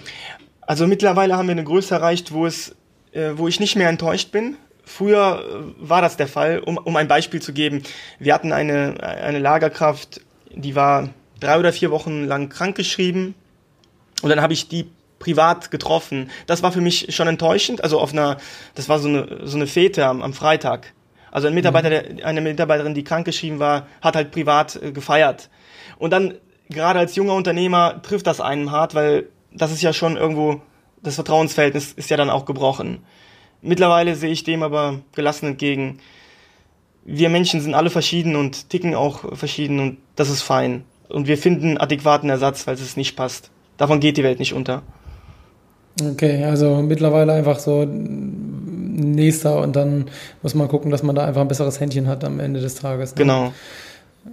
Also 0.60 0.86
mittlerweile 0.86 1.36
haben 1.36 1.48
wir 1.48 1.52
eine 1.52 1.64
Größe 1.64 1.92
erreicht, 1.92 2.32
wo 2.32 2.46
es, 2.46 2.76
äh, 3.12 3.32
wo 3.34 3.48
ich 3.48 3.58
nicht 3.58 3.74
mehr 3.74 3.88
enttäuscht 3.88 4.30
bin, 4.30 4.56
Früher 4.86 5.42
äh, 5.44 5.88
war 5.88 6.00
das 6.00 6.16
der 6.16 6.28
Fall, 6.28 6.60
um, 6.60 6.78
um 6.78 6.96
ein 6.96 7.08
Beispiel 7.08 7.42
zu 7.42 7.52
geben. 7.52 7.82
Wir 8.18 8.32
hatten 8.32 8.52
eine, 8.52 9.02
eine 9.02 9.40
Lagerkraft, 9.40 10.22
die 10.54 10.74
war 10.74 11.10
drei 11.40 11.58
oder 11.58 11.72
vier 11.72 11.90
Wochen 11.90 12.24
lang 12.24 12.48
krankgeschrieben 12.48 13.34
und 14.22 14.30
dann 14.30 14.40
habe 14.40 14.52
ich 14.52 14.68
die 14.68 14.90
privat 15.18 15.70
getroffen. 15.70 16.30
Das 16.46 16.62
war 16.62 16.72
für 16.72 16.80
mich 16.80 17.14
schon 17.14 17.26
enttäuschend. 17.26 17.82
Also 17.82 17.98
auf 17.98 18.12
einer, 18.12 18.36
das 18.74 18.88
war 18.88 18.98
so 18.98 19.08
eine, 19.08 19.40
so 19.42 19.56
eine 19.56 19.66
Fete 19.66 20.06
am, 20.06 20.22
am 20.22 20.32
Freitag. 20.32 20.92
Also 21.32 21.48
ein 21.48 21.54
Mitarbeiter, 21.54 21.88
mhm. 21.88 22.16
der, 22.16 22.26
eine 22.26 22.40
Mitarbeiterin, 22.40 22.94
die 22.94 23.04
krankgeschrieben 23.04 23.58
war, 23.58 23.88
hat 24.00 24.14
halt 24.14 24.30
privat 24.30 24.76
äh, 24.76 24.92
gefeiert. 24.92 25.50
Und 25.98 26.12
dann, 26.12 26.34
gerade 26.70 27.00
als 27.00 27.16
junger 27.16 27.34
Unternehmer, 27.34 28.00
trifft 28.02 28.26
das 28.26 28.40
einen 28.40 28.70
hart, 28.70 28.94
weil 28.94 29.28
das 29.52 29.72
ist 29.72 29.82
ja 29.82 29.92
schon 29.92 30.16
irgendwo, 30.16 30.60
das 31.02 31.16
Vertrauensverhältnis 31.16 31.92
ist 31.92 32.08
ja 32.08 32.16
dann 32.16 32.30
auch 32.30 32.44
gebrochen. 32.44 33.04
Mittlerweile 33.66 34.14
sehe 34.14 34.30
ich 34.30 34.44
dem 34.44 34.62
aber 34.62 35.00
gelassen 35.14 35.46
entgegen. 35.46 35.98
Wir 37.04 37.28
Menschen 37.28 37.60
sind 37.60 37.74
alle 37.74 37.90
verschieden 37.90 38.36
und 38.36 38.70
ticken 38.70 38.94
auch 38.94 39.36
verschieden 39.36 39.80
und 39.80 39.98
das 40.16 40.30
ist 40.30 40.42
fein. 40.42 40.84
Und 41.08 41.26
wir 41.26 41.38
finden 41.38 41.78
adäquaten 41.78 42.30
Ersatz, 42.30 42.62
falls 42.62 42.80
es 42.80 42.96
nicht 42.96 43.16
passt. 43.16 43.50
Davon 43.76 44.00
geht 44.00 44.16
die 44.16 44.24
Welt 44.24 44.38
nicht 44.38 44.54
unter. 44.54 44.82
Okay, 46.00 46.44
also 46.44 46.82
mittlerweile 46.82 47.32
einfach 47.32 47.58
so 47.58 47.84
nächster 47.84 49.60
und 49.60 49.76
dann 49.76 50.06
muss 50.42 50.54
man 50.54 50.68
gucken, 50.68 50.90
dass 50.90 51.02
man 51.02 51.14
da 51.14 51.24
einfach 51.24 51.40
ein 51.40 51.48
besseres 51.48 51.80
Händchen 51.80 52.06
hat 52.06 52.24
am 52.24 52.40
Ende 52.40 52.60
des 52.60 52.76
Tages. 52.76 53.12
Ne? 53.12 53.18
Genau. 53.18 53.52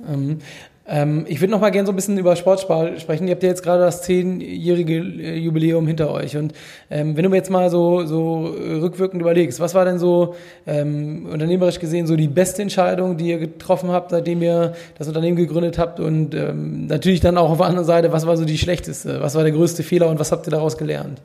Ähm, 0.07 0.39
ähm, 0.85 1.25
ich 1.29 1.39
würde 1.39 1.51
noch 1.51 1.61
mal 1.61 1.69
gerne 1.69 1.85
so 1.85 1.93
ein 1.93 1.95
bisschen 1.95 2.17
über 2.17 2.35
Sportspar 2.35 2.99
sprechen. 2.99 3.27
Ihr 3.27 3.35
habt 3.35 3.43
ja 3.43 3.49
jetzt 3.49 3.63
gerade 3.63 3.83
das 3.83 4.01
zehnjährige 4.01 4.95
äh, 4.95 5.37
Jubiläum 5.37 5.87
hinter 5.87 6.11
euch. 6.11 6.35
Und 6.35 6.53
ähm, 6.89 7.15
wenn 7.15 7.23
du 7.23 7.29
mir 7.29 7.37
jetzt 7.37 7.49
mal 7.49 7.69
so, 7.69 8.05
so 8.05 8.45
rückwirkend 8.45 9.21
überlegst, 9.21 9.61
was 9.61 9.75
war 9.75 9.85
denn 9.85 9.97
so 9.97 10.35
ähm, 10.67 11.27
unternehmerisch 11.31 11.79
gesehen 11.79 12.05
so 12.05 12.17
die 12.17 12.27
beste 12.27 12.61
Entscheidung, 12.61 13.15
die 13.15 13.27
ihr 13.27 13.37
getroffen 13.37 13.91
habt, 13.91 14.11
seitdem 14.11 14.41
ihr 14.41 14.73
das 14.97 15.07
Unternehmen 15.07 15.37
gegründet 15.37 15.77
habt? 15.77 16.01
Und 16.01 16.35
ähm, 16.35 16.87
natürlich 16.87 17.21
dann 17.21 17.37
auch 17.37 17.51
auf 17.51 17.57
der 17.57 17.67
anderen 17.67 17.87
Seite, 17.87 18.11
was 18.11 18.27
war 18.27 18.35
so 18.35 18.43
die 18.43 18.57
schlechteste? 18.57 19.21
Was 19.21 19.35
war 19.35 19.43
der 19.43 19.53
größte 19.53 19.83
Fehler 19.83 20.09
und 20.09 20.19
was 20.19 20.33
habt 20.33 20.47
ihr 20.47 20.51
daraus 20.51 20.77
gelernt? 20.77 21.21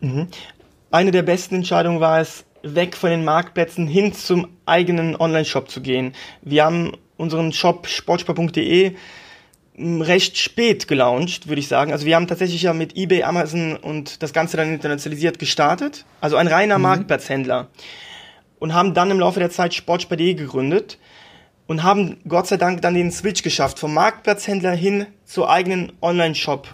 Mhm. 0.00 0.28
Eine 0.90 1.10
der 1.10 1.22
besten 1.22 1.56
Entscheidungen 1.56 2.00
war 2.00 2.20
es, 2.20 2.44
weg 2.64 2.96
von 2.96 3.10
den 3.10 3.24
Marktplätzen 3.24 3.86
hin 3.86 4.14
zum 4.14 4.48
eigenen 4.64 5.16
Online-Shop 5.16 5.70
zu 5.70 5.82
gehen. 5.82 6.14
Wir 6.40 6.64
haben 6.64 6.92
unseren 7.16 7.52
Shop 7.52 7.86
sportspar.de 7.86 8.94
recht 9.76 10.38
spät 10.38 10.86
gelauncht, 10.86 11.48
würde 11.48 11.60
ich 11.60 11.68
sagen. 11.68 11.92
Also 11.92 12.06
wir 12.06 12.14
haben 12.14 12.28
tatsächlich 12.28 12.62
ja 12.62 12.72
mit 12.72 12.96
eBay, 12.96 13.24
Amazon 13.24 13.76
und 13.76 14.22
das 14.22 14.32
Ganze 14.32 14.56
dann 14.56 14.72
internationalisiert 14.72 15.38
gestartet. 15.38 16.04
Also 16.20 16.36
ein 16.36 16.46
reiner 16.46 16.78
mhm. 16.78 16.82
Marktplatzhändler. 16.82 17.68
Und 18.60 18.72
haben 18.72 18.94
dann 18.94 19.10
im 19.10 19.18
Laufe 19.18 19.40
der 19.40 19.50
Zeit 19.50 19.74
Sportspar.de 19.74 20.34
gegründet 20.34 20.98
und 21.66 21.82
haben 21.82 22.18
Gott 22.28 22.46
sei 22.46 22.56
Dank 22.56 22.82
dann 22.82 22.94
den 22.94 23.10
Switch 23.10 23.42
geschafft 23.42 23.78
vom 23.78 23.92
Marktplatzhändler 23.94 24.72
hin 24.72 25.06
zur 25.24 25.50
eigenen 25.50 25.92
Online-Shop, 26.00 26.68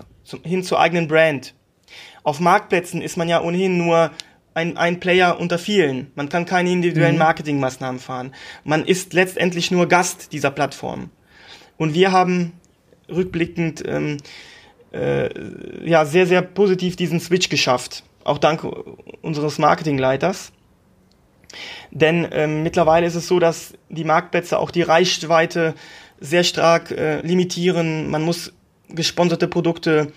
hin 0.44 0.62
zur 0.62 0.78
eigenen 0.78 1.08
Brand. 1.08 1.54
Auf 2.22 2.38
Marktplätzen 2.38 3.00
ist 3.00 3.16
man 3.16 3.28
ja 3.28 3.40
ohnehin 3.40 3.78
nur 3.78 4.10
ein, 4.54 4.76
ein 4.76 5.00
Player 5.00 5.38
unter 5.38 5.58
vielen. 5.58 6.10
Man 6.14 6.28
kann 6.28 6.46
keine 6.46 6.70
individuellen 6.70 7.14
mhm. 7.14 7.20
Marketingmaßnahmen 7.20 8.00
fahren. 8.00 8.34
Man 8.64 8.84
ist 8.84 9.12
letztendlich 9.12 9.70
nur 9.70 9.86
Gast 9.86 10.32
dieser 10.32 10.50
Plattform. 10.50 11.10
Und 11.76 11.94
wir 11.94 12.12
haben 12.12 12.52
rückblickend 13.08 13.82
ähm, 13.86 14.18
äh, 14.92 15.28
ja 15.88 16.04
sehr, 16.04 16.26
sehr 16.26 16.42
positiv 16.42 16.96
diesen 16.96 17.20
Switch 17.20 17.48
geschafft. 17.48 18.04
Auch 18.24 18.38
dank 18.38 18.64
unseres 19.22 19.58
Marketingleiters. 19.58 20.52
Denn 21.90 22.28
ähm, 22.30 22.62
mittlerweile 22.62 23.06
ist 23.06 23.14
es 23.14 23.26
so, 23.26 23.38
dass 23.38 23.74
die 23.88 24.04
Marktplätze 24.04 24.58
auch 24.58 24.70
die 24.70 24.82
Reichweite 24.82 25.74
sehr 26.20 26.44
stark 26.44 26.90
äh, 26.90 27.20
limitieren. 27.22 28.10
Man 28.10 28.22
muss 28.22 28.52
gesponserte 28.88 29.48
Produkte 29.48 30.12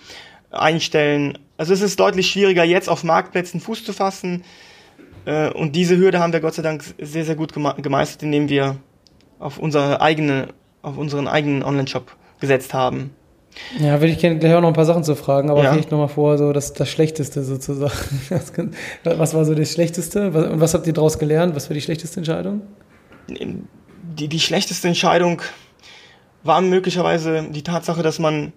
einstellen. 0.54 1.38
Also 1.56 1.72
es 1.72 1.82
ist 1.82 2.00
deutlich 2.00 2.30
schwieriger, 2.30 2.64
jetzt 2.64 2.88
auf 2.88 3.04
Marktplätzen 3.04 3.60
Fuß 3.60 3.84
zu 3.84 3.92
fassen. 3.92 4.44
Äh, 5.24 5.50
und 5.50 5.76
diese 5.76 5.96
Hürde 5.96 6.20
haben 6.20 6.32
wir 6.32 6.40
Gott 6.40 6.54
sei 6.54 6.62
Dank 6.62 6.84
sehr, 7.00 7.24
sehr 7.24 7.36
gut 7.36 7.52
gemeistert, 7.52 8.22
indem 8.22 8.48
wir 8.48 8.76
auf, 9.38 9.58
unsere 9.58 10.00
eigene, 10.00 10.48
auf 10.82 10.96
unseren 10.96 11.28
eigenen 11.28 11.62
Online-Shop 11.62 12.16
gesetzt 12.40 12.74
haben. 12.74 13.10
Ja, 13.78 14.00
würde 14.00 14.08
ich 14.08 14.18
gerne 14.18 14.38
gleich 14.38 14.52
auch 14.54 14.60
noch 14.60 14.68
ein 14.68 14.74
paar 14.74 14.84
Sachen 14.84 15.04
zu 15.04 15.14
fragen, 15.14 15.48
aber 15.48 15.62
ja. 15.62 15.72
vielleicht 15.72 15.90
nochmal 15.90 16.08
vor, 16.08 16.38
so 16.38 16.52
das, 16.52 16.72
das 16.72 16.88
Schlechteste 16.88 17.44
sozusagen. 17.44 17.92
Was 19.04 19.34
war 19.34 19.44
so 19.44 19.54
das 19.54 19.72
Schlechteste? 19.72 20.30
Und 20.30 20.60
was 20.60 20.74
habt 20.74 20.86
ihr 20.86 20.92
daraus 20.92 21.18
gelernt? 21.18 21.54
Was 21.54 21.70
war 21.70 21.74
die 21.74 21.80
schlechteste 21.80 22.18
Entscheidung? 22.18 22.62
Die, 23.28 24.28
die 24.28 24.40
schlechteste 24.40 24.88
Entscheidung 24.88 25.40
war 26.42 26.60
möglicherweise 26.60 27.48
die 27.50 27.62
Tatsache, 27.62 28.02
dass 28.02 28.18
man 28.18 28.52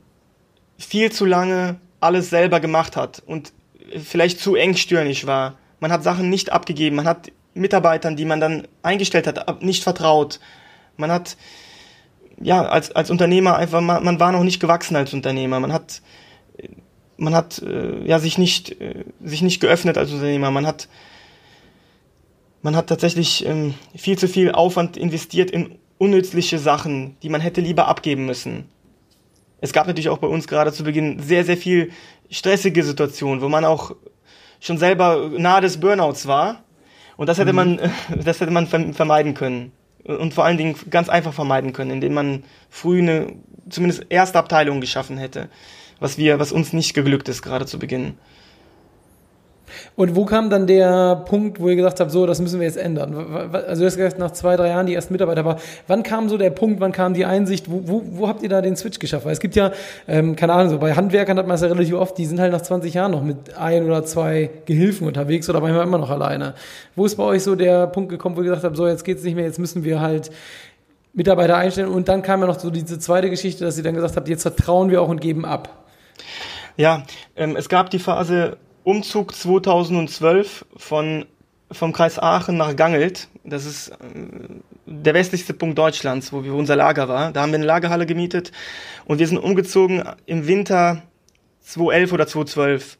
viel 0.77 1.11
zu 1.11 1.25
lange 1.25 1.77
alles 1.99 2.29
selber 2.29 2.59
gemacht 2.59 2.95
hat 2.95 3.21
und 3.25 3.53
vielleicht 3.97 4.39
zu 4.39 4.55
engstirnig 4.55 5.27
war. 5.27 5.57
Man 5.79 5.91
hat 5.91 6.03
Sachen 6.03 6.29
nicht 6.29 6.51
abgegeben, 6.51 6.95
man 6.95 7.07
hat 7.07 7.31
Mitarbeitern, 7.53 8.15
die 8.15 8.25
man 8.25 8.39
dann 8.39 8.67
eingestellt 8.83 9.27
hat, 9.27 9.61
nicht 9.63 9.83
vertraut. 9.83 10.39
Man 10.95 11.11
hat 11.11 11.37
ja, 12.41 12.63
als, 12.63 12.91
als 12.91 13.09
Unternehmer 13.09 13.55
einfach, 13.55 13.81
man, 13.81 14.03
man 14.03 14.19
war 14.19 14.31
noch 14.31 14.43
nicht 14.43 14.59
gewachsen 14.59 14.95
als 14.95 15.13
Unternehmer. 15.13 15.59
Man 15.59 15.73
hat, 15.73 16.01
man 17.17 17.33
hat 17.33 17.59
äh, 17.59 18.05
ja 18.05 18.19
sich 18.19 18.37
nicht, 18.37 18.79
äh, 18.79 19.05
sich 19.23 19.41
nicht 19.41 19.59
geöffnet 19.59 19.97
als 19.97 20.11
Unternehmer. 20.11 20.51
Man 20.51 20.67
hat, 20.67 20.87
man 22.61 22.75
hat 22.75 22.87
tatsächlich 22.87 23.45
ähm, 23.45 23.73
viel 23.95 24.17
zu 24.17 24.27
viel 24.27 24.51
Aufwand 24.51 24.97
investiert 24.97 25.51
in 25.51 25.79
unnützliche 25.97 26.59
Sachen, 26.59 27.17
die 27.23 27.29
man 27.29 27.41
hätte 27.41 27.61
lieber 27.61 27.87
abgeben 27.87 28.25
müssen. 28.25 28.69
Es 29.59 29.73
gab 29.73 29.87
natürlich 29.87 30.09
auch 30.09 30.19
bei 30.19 30.27
uns 30.27 30.47
gerade 30.47 30.71
zu 30.71 30.83
Beginn 30.83 31.19
sehr, 31.19 31.43
sehr 31.43 31.57
viel 31.57 31.91
stressige 32.29 32.83
Situationen, 32.83 33.41
wo 33.41 33.49
man 33.49 33.65
auch 33.65 33.95
schon 34.59 34.77
selber 34.77 35.31
nahe 35.37 35.61
des 35.61 35.79
Burnouts 35.79 36.27
war. 36.27 36.63
Und 37.15 37.27
das 37.27 37.39
hätte 37.39 37.53
mhm. 37.53 37.55
man, 37.55 37.79
das 38.23 38.39
hätte 38.39 38.51
man 38.51 38.67
vermeiden 38.67 39.33
können. 39.33 39.71
Und 40.03 40.33
vor 40.33 40.45
allen 40.45 40.57
Dingen 40.57 40.75
ganz 40.89 41.09
einfach 41.09 41.33
vermeiden 41.33 41.73
können, 41.73 41.91
indem 41.91 42.13
man 42.13 42.43
früh 42.69 42.99
eine, 42.99 43.33
zumindest 43.69 44.05
erste 44.09 44.39
Abteilung 44.39 44.79
geschaffen 44.79 45.17
hätte. 45.17 45.49
Was 45.99 46.17
wir, 46.17 46.39
was 46.39 46.51
uns 46.51 46.73
nicht 46.73 46.93
geglückt 46.93 47.27
ist, 47.27 47.41
gerade 47.41 47.65
zu 47.65 47.79
Beginn. 47.79 48.17
Und 49.95 50.15
wo 50.15 50.25
kam 50.25 50.49
dann 50.49 50.67
der 50.67 51.23
Punkt, 51.25 51.59
wo 51.59 51.69
ihr 51.69 51.75
gesagt 51.75 51.99
habt, 51.99 52.11
so, 52.11 52.25
das 52.25 52.39
müssen 52.39 52.59
wir 52.59 52.67
jetzt 52.67 52.77
ändern? 52.77 53.15
Also 53.51 53.81
du 53.81 53.85
hast 53.85 53.97
gesagt, 53.97 54.19
nach 54.19 54.31
zwei, 54.31 54.55
drei 54.55 54.69
Jahren 54.69 54.85
die 54.85 54.93
ersten 54.93 55.13
Mitarbeiter 55.13 55.45
war. 55.45 55.57
Wann 55.87 56.03
kam 56.03 56.29
so 56.29 56.37
der 56.37 56.49
Punkt, 56.49 56.79
wann 56.79 56.91
kam 56.91 57.13
die 57.13 57.25
Einsicht, 57.25 57.69
wo, 57.69 57.81
wo, 57.85 58.03
wo 58.11 58.27
habt 58.27 58.43
ihr 58.43 58.49
da 58.49 58.61
den 58.61 58.75
Switch 58.75 58.99
geschafft? 58.99 59.25
Weil 59.25 59.33
es 59.33 59.39
gibt 59.39 59.55
ja, 59.55 59.71
ähm, 60.07 60.35
keine 60.35 60.53
Ahnung, 60.53 60.69
so 60.69 60.77
bei 60.79 60.93
Handwerkern 60.93 61.37
hat 61.37 61.47
man 61.47 61.55
es 61.55 61.61
ja 61.61 61.67
relativ 61.67 61.95
oft, 61.95 62.17
die 62.17 62.25
sind 62.25 62.39
halt 62.39 62.51
nach 62.51 62.61
20 62.61 62.93
Jahren 62.93 63.11
noch 63.11 63.23
mit 63.23 63.57
ein 63.57 63.85
oder 63.85 64.03
zwei 64.05 64.49
Gehilfen 64.65 65.07
unterwegs 65.07 65.49
oder 65.49 65.59
manchmal 65.59 65.83
immer 65.83 65.97
noch 65.97 66.09
alleine. 66.09 66.53
Wo 66.95 67.05
ist 67.05 67.15
bei 67.15 67.23
euch 67.23 67.43
so 67.43 67.55
der 67.55 67.87
Punkt 67.87 68.09
gekommen, 68.09 68.35
wo 68.35 68.41
ihr 68.41 68.49
gesagt 68.49 68.63
habt, 68.63 68.77
so, 68.77 68.87
jetzt 68.87 69.03
geht's 69.03 69.23
nicht 69.23 69.35
mehr, 69.35 69.45
jetzt 69.45 69.59
müssen 69.59 69.83
wir 69.83 70.01
halt 70.01 70.31
Mitarbeiter 71.13 71.57
einstellen 71.57 71.89
und 71.89 72.07
dann 72.07 72.21
kam 72.21 72.41
ja 72.41 72.47
noch 72.47 72.59
so 72.59 72.69
diese 72.69 72.99
zweite 72.99 73.29
Geschichte, 73.29 73.65
dass 73.65 73.77
ihr 73.77 73.83
dann 73.83 73.95
gesagt 73.95 74.15
habt, 74.15 74.29
jetzt 74.29 74.43
vertrauen 74.43 74.91
wir 74.91 75.01
auch 75.01 75.09
und 75.09 75.19
geben 75.19 75.45
ab. 75.45 75.85
Ja, 76.77 77.03
ähm, 77.35 77.55
es 77.55 77.69
gab 77.69 77.89
die 77.89 77.97
Phase, 77.97 78.57
Umzug 78.87 79.35
2012 79.35 80.65
von, 80.77 81.25
vom 81.69 81.91
Kreis 81.91 82.17
Aachen 82.19 82.55
nach 82.55 82.73
Gangelt. 82.77 83.27
Das 83.43 83.65
ist 83.65 83.89
äh, 83.89 83.95
der 84.85 85.13
westlichste 85.13 85.53
Punkt 85.53 85.77
Deutschlands, 85.77 86.31
wo 86.31 86.45
wir 86.45 86.53
unser 86.53 86.77
Lager 86.77 87.09
war. 87.09 87.33
Da 87.33 87.41
haben 87.41 87.51
wir 87.51 87.57
eine 87.57 87.65
Lagerhalle 87.65 88.05
gemietet 88.05 88.53
und 89.03 89.19
wir 89.19 89.27
sind 89.27 89.39
umgezogen 89.39 90.05
im 90.25 90.47
Winter 90.47 91.01
2011 91.63 92.13
oder 92.13 92.27
2012. 92.27 92.97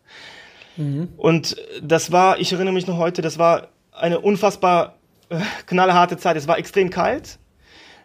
Mhm. 0.76 1.08
Und 1.16 1.56
das 1.82 2.12
war, 2.12 2.38
ich 2.38 2.52
erinnere 2.52 2.74
mich 2.74 2.86
noch 2.86 2.98
heute, 2.98 3.22
das 3.22 3.40
war 3.40 3.70
eine 3.94 4.20
unfassbar 4.20 4.98
äh, 5.30 5.40
knallharte 5.68 6.18
Zeit. 6.18 6.36
Es 6.36 6.50
war 6.50 6.58
extrem 6.58 6.90
kalt. 6.90 7.40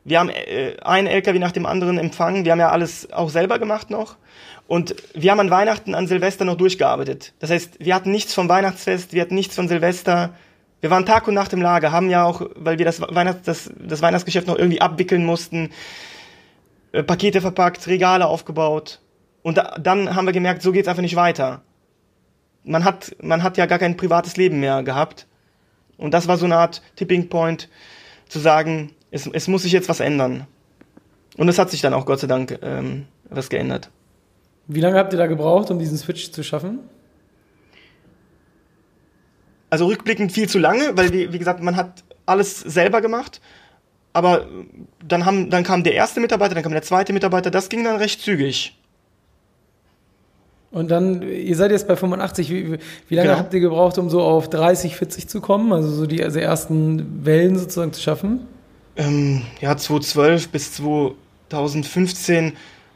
Wir 0.05 0.21
haben 0.21 0.29
äh, 0.29 0.77
einen 0.83 1.09
LKW 1.09 1.41
nach 1.41 1.51
dem 1.51 1.67
anderen 1.67 1.99
empfangen. 1.99 2.45
Wir 2.45 2.53
haben 2.53 2.61
ja 2.61 2.71
alles 2.71 3.13
auch 3.13 3.29
selber 3.29 3.59
gemacht 3.59 3.91
noch. 3.91 4.19
Und 4.73 4.97
wir 5.13 5.31
haben 5.31 5.41
an 5.41 5.51
Weihnachten, 5.51 5.95
an 5.95 6.07
Silvester 6.07 6.47
noch 6.47 6.57
durchgearbeitet. 6.57 7.35
Das 7.41 7.51
heißt, 7.51 7.85
wir 7.85 7.95
hatten 7.95 8.11
nichts 8.11 8.33
vom 8.33 8.49
Weihnachtsfest, 8.49 9.13
wir 9.13 9.21
hatten 9.21 9.35
nichts 9.35 9.55
von 9.55 9.69
Silvester. 9.69 10.33
Wir 10.81 10.89
waren 10.89 11.05
Tag 11.05 11.29
und 11.29 11.35
Nacht 11.35 11.53
im 11.53 11.61
Lager, 11.61 11.93
haben 11.93 12.09
ja 12.09 12.25
auch, 12.25 12.41
weil 12.55 12.79
wir 12.79 12.87
das, 12.87 13.03
Weihnachts-, 13.03 13.43
das, 13.45 13.71
das 13.79 14.01
Weihnachtsgeschäft 14.01 14.47
noch 14.47 14.57
irgendwie 14.57 14.81
abwickeln 14.81 15.27
mussten, 15.27 15.73
äh, 16.93 17.03
Pakete 17.03 17.43
verpackt, 17.43 17.87
Regale 17.87 18.27
aufgebaut. 18.27 19.03
Und 19.43 19.59
da, 19.59 19.77
dann 19.79 20.17
haben 20.17 20.25
wir 20.25 20.33
gemerkt, 20.33 20.63
so 20.63 20.73
geht's 20.73 20.89
einfach 20.89 21.03
nicht 21.03 21.17
weiter. 21.17 21.61
Man 22.65 22.83
hat, 22.87 23.15
man 23.21 23.43
hat 23.43 23.59
ja 23.59 23.67
gar 23.67 23.79
kein 23.79 23.99
privates 23.99 24.39
Leben 24.39 24.59
mehr 24.59 24.83
gehabt. 24.83 25.27
Und 25.99 26.15
das 26.15 26.29
war 26.29 26.39
so 26.39 26.47
eine 26.47 26.57
Art 26.57 26.81
Tipping 26.97 27.29
Point, 27.29 27.69
zu 28.27 28.39
sagen, 28.39 28.93
es, 29.11 29.27
es 29.27 29.49
muss 29.49 29.65
sich 29.65 29.73
jetzt 29.73 29.91
was 29.91 30.01
ändern. 30.01 30.47
Und 31.37 31.51
es 31.51 31.59
hat 31.59 31.71
sich 31.71 31.83
dann 31.83 31.93
auch 31.93 32.07
Gott 32.07 32.21
sei 32.21 32.27
Dank 32.27 32.59
ähm, 32.63 33.05
was 33.29 33.51
geändert. 33.51 33.91
Wie 34.67 34.81
lange 34.81 34.99
habt 34.99 35.13
ihr 35.13 35.19
da 35.19 35.27
gebraucht, 35.27 35.71
um 35.71 35.79
diesen 35.79 35.99
Switch 35.99 36.31
zu 36.31 36.43
schaffen? 36.43 36.81
Also 39.71 39.87
rückblickend 39.87 40.33
viel 40.33 40.49
zu 40.49 40.59
lange, 40.59 40.97
weil 40.97 41.13
wie, 41.13 41.33
wie 41.33 41.39
gesagt, 41.39 41.63
man 41.63 41.77
hat 41.77 42.05
alles 42.27 42.61
selber 42.61 43.01
gemacht. 43.01 43.41
Aber 44.13 44.47
dann, 45.07 45.25
haben, 45.25 45.49
dann 45.49 45.65
kam 45.65 45.85
der 45.85 45.95
erste 45.95 46.21
Mitarbeiter, 46.21 46.55
dann 46.55 46.63
kam 46.63 46.73
der 46.73 46.83
zweite 46.83 47.13
Mitarbeiter, 47.13 47.51
das 47.51 47.69
ging 47.69 47.83
dann 47.83 47.97
recht 47.97 48.21
zügig. 48.21 48.77
Und 50.71 50.91
dann, 50.91 51.23
ihr 51.23 51.55
seid 51.55 51.71
jetzt 51.71 51.87
bei 51.87 51.97
85, 51.97 52.51
wie, 52.51 52.79
wie 53.09 53.15
lange 53.15 53.29
genau. 53.29 53.39
habt 53.39 53.53
ihr 53.53 53.61
gebraucht, 53.61 53.99
um 53.99 54.09
so 54.09 54.23
auf 54.23 54.49
30, 54.49 54.97
40 54.97 55.29
zu 55.29 55.41
kommen? 55.43 55.73
Also 55.73 55.91
so 55.91 56.07
die 56.07 56.25
also 56.25 56.39
ersten 56.39 57.25
Wellen 57.27 57.59
sozusagen 57.59 57.93
zu 57.93 58.01
schaffen? 58.01 58.47
Ähm, 58.97 59.43
ja, 59.61 59.77
2012 59.77 60.49
bis 60.49 60.73
2015 60.73 62.55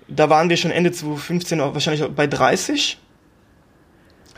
da 0.08 0.30
waren 0.30 0.48
wir 0.48 0.56
schon 0.56 0.70
Ende 0.70 0.92
2015 0.92 1.58
wahrscheinlich 1.58 2.06
bei 2.08 2.26
30. 2.26 2.98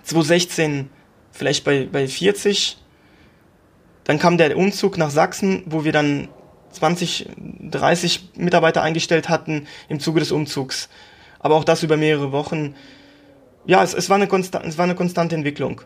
2016 0.02 0.90
vielleicht 1.32 1.64
bei, 1.64 1.86
bei 1.90 2.08
40. 2.08 2.78
Dann 4.04 4.18
kam 4.18 4.38
der 4.38 4.56
Umzug 4.56 4.96
nach 4.96 5.10
Sachsen, 5.10 5.62
wo 5.66 5.84
wir 5.84 5.92
dann 5.92 6.28
20, 6.72 7.28
30 7.70 8.30
Mitarbeiter 8.36 8.82
eingestellt 8.82 9.28
hatten 9.28 9.66
im 9.88 10.00
Zuge 10.00 10.20
des 10.20 10.32
Umzugs. 10.32 10.88
Aber 11.38 11.56
auch 11.56 11.64
das 11.64 11.82
über 11.82 11.96
mehrere 11.96 12.32
Wochen. 12.32 12.74
Ja, 13.66 13.82
es, 13.82 13.92
es, 13.94 14.08
war, 14.08 14.16
eine 14.16 14.26
es 14.26 14.78
war 14.78 14.84
eine 14.84 14.94
konstante 14.94 15.34
Entwicklung. 15.34 15.82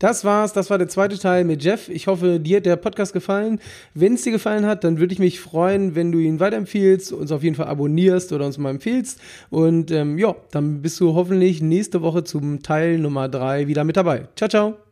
Das 0.00 0.24
war's, 0.24 0.54
das 0.54 0.70
war 0.70 0.78
der 0.78 0.88
zweite 0.88 1.18
Teil 1.18 1.44
mit 1.44 1.62
Jeff. 1.62 1.90
Ich 1.90 2.06
hoffe, 2.06 2.40
dir 2.40 2.56
hat 2.56 2.66
der 2.66 2.76
Podcast 2.76 3.12
gefallen. 3.12 3.60
Wenn 3.92 4.14
es 4.14 4.22
dir 4.22 4.32
gefallen 4.32 4.64
hat, 4.64 4.82
dann 4.82 4.98
würde 4.98 5.12
ich 5.12 5.18
mich 5.18 5.40
freuen, 5.40 5.94
wenn 5.94 6.10
du 6.10 6.18
ihn 6.18 6.40
weiterempfiehlst, 6.40 7.12
uns 7.12 7.30
auf 7.30 7.42
jeden 7.42 7.54
Fall 7.54 7.66
abonnierst 7.66 8.32
oder 8.32 8.46
uns 8.46 8.56
mal 8.56 8.70
empfiehlst. 8.70 9.20
Und 9.50 9.90
ähm, 9.90 10.18
ja, 10.18 10.34
dann 10.52 10.80
bist 10.80 10.98
du 11.00 11.14
hoffentlich 11.14 11.60
nächste 11.60 12.00
Woche 12.00 12.24
zum 12.24 12.62
Teil 12.62 12.98
Nummer 12.98 13.28
drei 13.28 13.68
wieder 13.68 13.84
mit 13.84 13.98
dabei. 13.98 14.26
Ciao, 14.36 14.48
ciao. 14.48 14.89